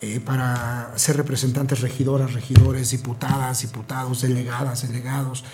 [0.00, 5.44] eh, para ser representantes, regidoras, regidores, diputadas, diputados, delegadas, delegados,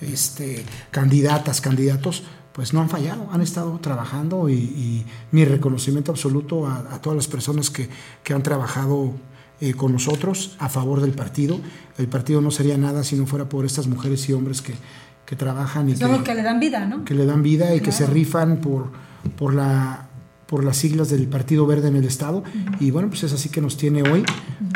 [0.00, 6.66] este, candidatas, candidatos, pues no han fallado, han estado trabajando y, y mi reconocimiento absoluto
[6.66, 7.88] a, a todas las personas que,
[8.22, 9.12] que han trabajado
[9.60, 11.58] eh, con nosotros a favor del partido.
[11.98, 14.74] El partido no sería nada si no fuera por estas mujeres y hombres que,
[15.26, 17.04] que trabajan y los que le dan vida, ¿no?
[17.04, 18.14] que le dan vida y que se Claro.
[18.14, 18.90] rifan por,
[19.38, 20.03] por, la,
[20.46, 22.42] por las siglas del Partido Verde en el Estado.
[22.80, 24.24] Y bueno, pues es así que nos tiene hoy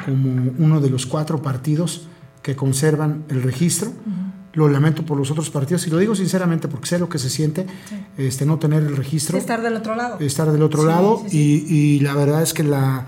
[0.04, 2.08] como uno de los cuatro partidos
[2.42, 3.92] que conservan el registro.
[4.54, 7.30] Lo lamento por los otros partidos y lo digo sinceramente porque sé lo que se
[7.30, 7.66] siente
[8.16, 10.18] este, no tener el registro Estar del otro lado.
[10.20, 11.64] estar del otro Sí, lado sí, sí.
[11.68, 13.06] Y, y la verdad es que la,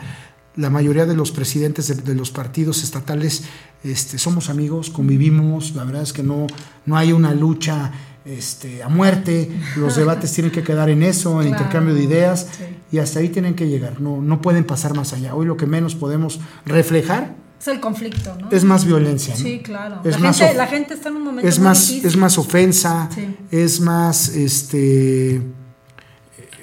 [0.54, 3.44] la mayoría de los presidentes de, de los partidos estatales
[3.82, 6.46] este, somos amigos, convivimos, la verdad es que no,
[6.86, 7.90] no hay una lucha
[8.24, 12.46] este, a muerte, los debates tienen que quedar en eso, en Claro, intercambio de ideas
[12.56, 12.64] sí.
[12.92, 15.34] y hasta ahí tienen que llegar, no, no pueden pasar más allá.
[15.34, 18.50] Hoy lo que menos podemos reflejar Es el conflicto, ¿no?
[18.50, 19.34] es más violencia.
[19.34, 19.40] ¿no?
[19.40, 20.00] Sí, claro.
[20.04, 22.06] Es la, más gente, la gente está en un momento es muy más, difícil.
[22.08, 23.36] es más ofensa, Sí.
[23.50, 25.40] es más este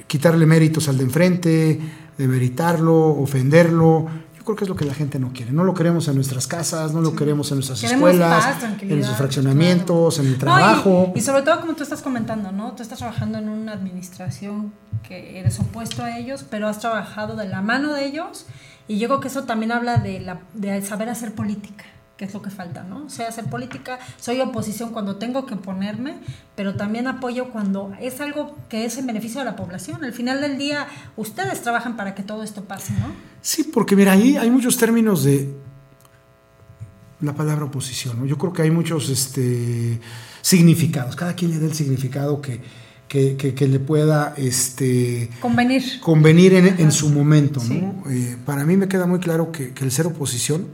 [0.07, 1.79] quitarle méritos al de enfrente,
[2.17, 4.07] demeritarlo, ofenderlo.
[4.47, 5.51] Creo que es lo que la gente no quiere.
[5.51, 8.89] No lo queremos en nuestras casas, no lo queremos en nuestras Queremos escuelas, paz, en
[8.89, 11.11] nuestros fraccionamientos, en el No, y- trabajo.
[11.15, 12.71] y, sobre todo, como tú estás comentando, ¿no?
[12.71, 14.71] Tú estás trabajando en una administración
[15.05, 18.45] que eres opuesto a ellos, pero has trabajado de la mano de ellos.
[18.87, 21.83] Y yo creo que eso también habla de, la, de saber hacer política,
[22.17, 23.09] que es lo que falta, ¿no?
[23.11, 26.15] Sé hacer política, soy oposición cuando tengo que oponerme,
[26.55, 30.03] pero también apoyo cuando es algo que es en beneficio de la población.
[30.03, 33.11] Al final del día, ustedes trabajan para que todo esto pase, ¿no?
[33.41, 35.53] Sí, porque mira, ahí hay muchos términos de
[37.21, 38.19] la palabra oposición.
[38.19, 38.25] ¿no?
[38.25, 39.99] Yo creo que hay muchos este,
[40.41, 41.15] significados.
[41.15, 42.61] Cada quien le da el significado que,
[43.07, 45.99] que, que- que le pueda este, Convenir.
[46.01, 47.59] convenir en, en su momento.
[47.59, 47.79] Sí.
[47.81, 48.03] ¿no?
[48.09, 50.67] Eh, para mí me queda muy claro que, que el ser oposición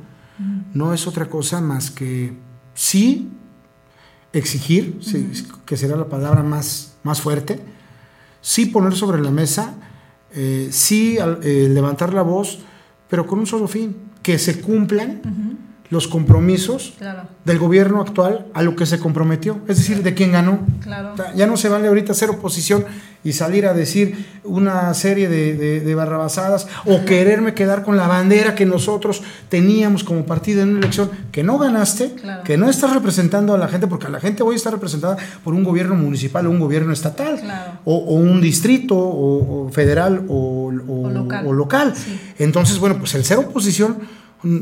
[0.73, 2.33] no es otra cosa más que
[2.73, 3.29] sí
[4.31, 7.59] exigir, sí, que será la palabra más, más fuerte,
[8.41, 9.75] sí poner sobre la mesa,
[10.33, 12.59] eh, sí eh, levantar la voz,
[13.09, 15.21] pero con un solo fin, que se cumplan
[15.93, 17.21] los compromisos Claro.
[17.45, 20.59] del gobierno actual a lo que se comprometió, es decir, de quién ganó.
[20.81, 21.13] Claro.
[21.13, 22.83] O sea, Ya no se vale ahorita hacer oposición
[23.25, 28.05] y salir a decir una serie de, de- de barrabasadas o quererme quedar con la
[28.07, 32.43] bandera que nosotros teníamos como partido en una elección que no ganaste, Claro.
[32.43, 35.63] que no estás representando a la gente, porque la gente hoy está representada por un
[35.63, 37.39] gobierno municipal o un gobierno estatal,
[37.85, 41.47] o, o un distrito o, o federal o, local.
[41.47, 41.93] o local.
[41.95, 42.19] Sí.
[42.39, 43.99] Entonces, bueno, pues el ser oposición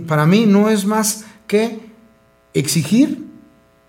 [0.08, 1.80] para mí no es más que
[2.54, 3.26] exigir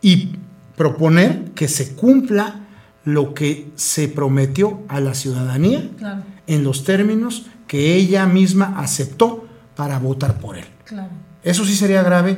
[0.00, 0.30] y
[0.76, 2.60] proponer que se cumpla
[3.04, 6.22] lo que se prometió a la ciudadanía Claro.
[6.46, 10.64] en los términos que ella misma aceptó para votar por él.
[10.84, 11.08] Claro.
[11.42, 12.36] Eso sí sería grave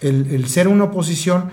[0.00, 1.50] el, el ser una oposición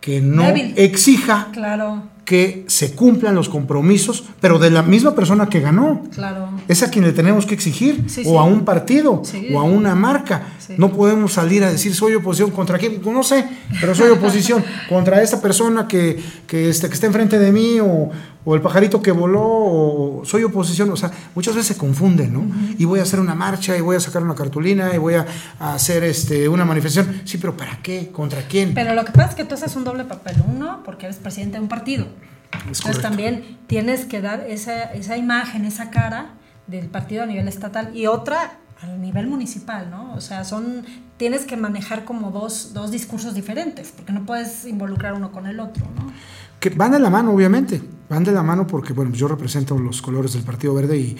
[0.00, 0.74] que no Débil.
[0.76, 2.04] exija Claro.
[2.26, 6.02] Que se cumplan los compromisos, pero de la misma persona que ganó.
[6.12, 6.50] Claro.
[6.66, 8.36] Es a quien le tenemos que exigir, Sí, o sí.
[8.36, 9.46] a un partido, Sí.
[9.54, 10.48] o a una marca.
[10.58, 10.74] Sí.
[10.76, 13.48] No podemos salir a decir soy oposición contra quién, no sé,
[13.80, 18.10] pero soy oposición contra esta persona que, que, este, que está enfrente de mí, o,
[18.48, 20.88] o el pajarito que voló, o soy oposición.
[20.90, 22.46] O sea, muchas veces se confunden, ¿no?
[22.78, 25.26] Y voy a hacer una marcha, y voy a sacar una cartulina, y voy a,
[25.58, 27.22] hacer este, una manifestación.
[27.24, 28.10] Sí, pero ¿para qué?
[28.12, 28.72] ¿Contra quién?
[28.72, 30.36] Pero lo que pasa es que tú haces un doble papel.
[30.46, 32.06] Uno, porque eres presidente de un partido.
[32.52, 33.02] Entonces correcto.
[33.02, 36.34] también tienes que dar esa, esa imagen, esa cara
[36.68, 40.14] del partido a nivel estatal y otra a nivel municipal, ¿no?
[40.14, 40.84] O sea, son
[41.16, 45.60] tienes que manejar como dos, dos discursos diferentes, porque no puedes involucrar uno con el
[45.60, 46.12] otro, ¿no?
[46.60, 50.00] Que van de la mano, obviamente, van de la mano porque, bueno, yo represento los
[50.02, 51.16] colores del Partido Verde y,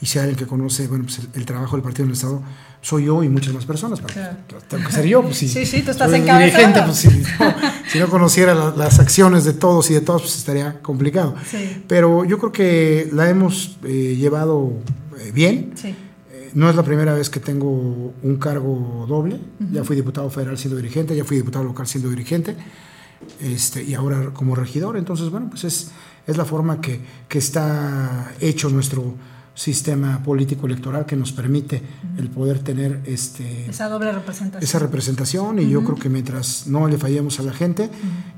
[0.00, 2.14] y si hay alguien que conoce, bueno, pues el, el trabajo del Partido en el
[2.14, 2.42] Estado,
[2.82, 4.36] soy yo y muchas más personas, Claro.
[4.68, 5.48] tengo que ser yo, pues sí.
[5.48, 7.24] Sí, sí, tú estás dirigente, pues si no,
[7.90, 11.34] si no conociera la- las acciones de todos y de todos, pues estaría complicado.
[11.50, 11.82] Sí.
[11.88, 14.72] Pero yo creo que la hemos eh, llevado
[15.18, 15.72] eh, bien.
[15.74, 15.88] Sí.
[16.30, 19.40] Eh, No es la primera vez que tengo un cargo doble.
[19.72, 22.54] Ya fui diputado federal siendo dirigente, ya fui diputado local siendo dirigente,
[23.40, 24.96] este, y ahora como regidor.
[24.96, 25.90] Entonces, bueno, pues es,
[26.26, 29.14] es la forma que, que está hecho nuestro
[29.54, 31.82] sistema político electoral que nos permite
[32.18, 34.62] el poder tener este, Esa doble representación.
[34.62, 37.88] esa representación y yo creo que mientras no le fallemos a la gente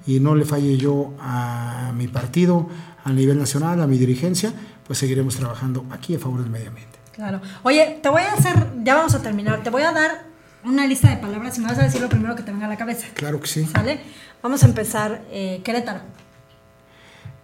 [0.07, 2.69] y no le falle yo a mi partido
[3.03, 4.53] a nivel nacional, a mi dirigencia,
[4.87, 6.99] pues seguiremos trabajando aquí a favor del medio ambiente.
[7.13, 7.41] Claro.
[7.65, 10.29] Oye, te voy a hacer, ya vamos a terminar, te voy a dar
[10.65, 12.69] una lista de palabras y me vas a decir lo primero que te venga a
[12.69, 13.07] la cabeza.
[13.15, 13.65] Claro que sí.
[13.67, 14.01] ¿Sale?
[14.43, 15.23] Vamos a empezar.
[15.31, 16.01] eh, Querétaro.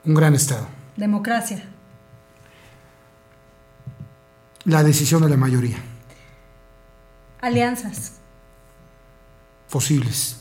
[0.05, 0.67] Un gran estado.
[0.97, 1.65] Democracia.
[4.65, 5.77] La decisión de la mayoría.
[7.41, 8.13] Alianzas.
[9.71, 10.41] Posibles.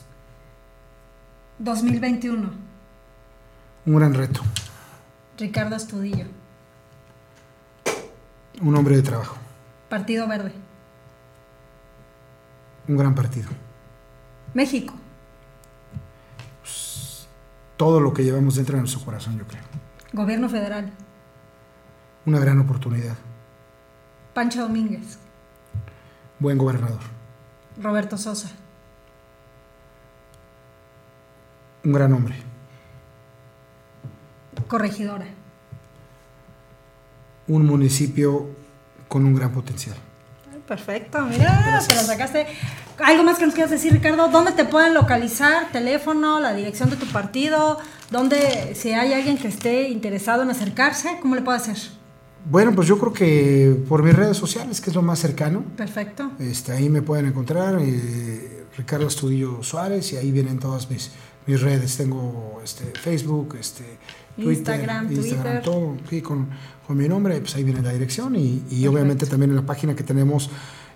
[1.58, 2.50] 2021.
[3.86, 4.40] Un gran reto.
[5.38, 6.26] Ricardo Astudillo.
[8.62, 9.36] Un hombre de trabajo.
[9.88, 10.52] Partido Verde.
[12.86, 13.48] Un gran partido.
[14.52, 14.94] México.
[17.76, 19.62] Todo lo que llevamos dentro de nuestro corazón, yo creo.
[20.12, 20.92] Gobierno Federal.
[22.26, 23.16] Una gran oportunidad.
[24.32, 25.18] Pancho Domínguez.
[26.38, 27.00] Buen gobernador.
[27.80, 28.50] Roberto Sosa.
[31.84, 32.36] Un gran hombre.
[34.68, 35.26] Corregidora.
[37.46, 38.48] Un municipio
[39.08, 39.96] con un gran potencial.
[40.66, 42.46] Perfecto, mira, te lo sacaste.
[43.04, 44.28] ¿Algo más que nos quieras decir, Ricardo?
[44.28, 45.70] ¿Dónde te pueden localizar?
[45.72, 46.40] ¿Teléfono?
[46.40, 47.78] ¿La dirección de tu partido?
[48.10, 51.76] ¿Dónde, si hay alguien que esté interesado en acercarse, cómo le puede hacer?
[52.46, 56.30] Bueno, pues yo creo que por mis redes sociales, que es lo más cercano, Perfecto.
[56.38, 61.10] este, ahí me pueden encontrar, eh, Ricardo Estudillo Suárez, y ahí vienen todas mis,
[61.46, 61.96] mis redes.
[61.96, 63.84] Tengo este, Facebook, este,
[64.36, 65.62] Twitter, Instagram, Instagram, Twitter.
[65.62, 66.48] todo, sí, con,
[66.86, 69.94] con mi nombre, pues ahí viene la dirección, y, y obviamente también en la página
[69.94, 70.48] que tenemos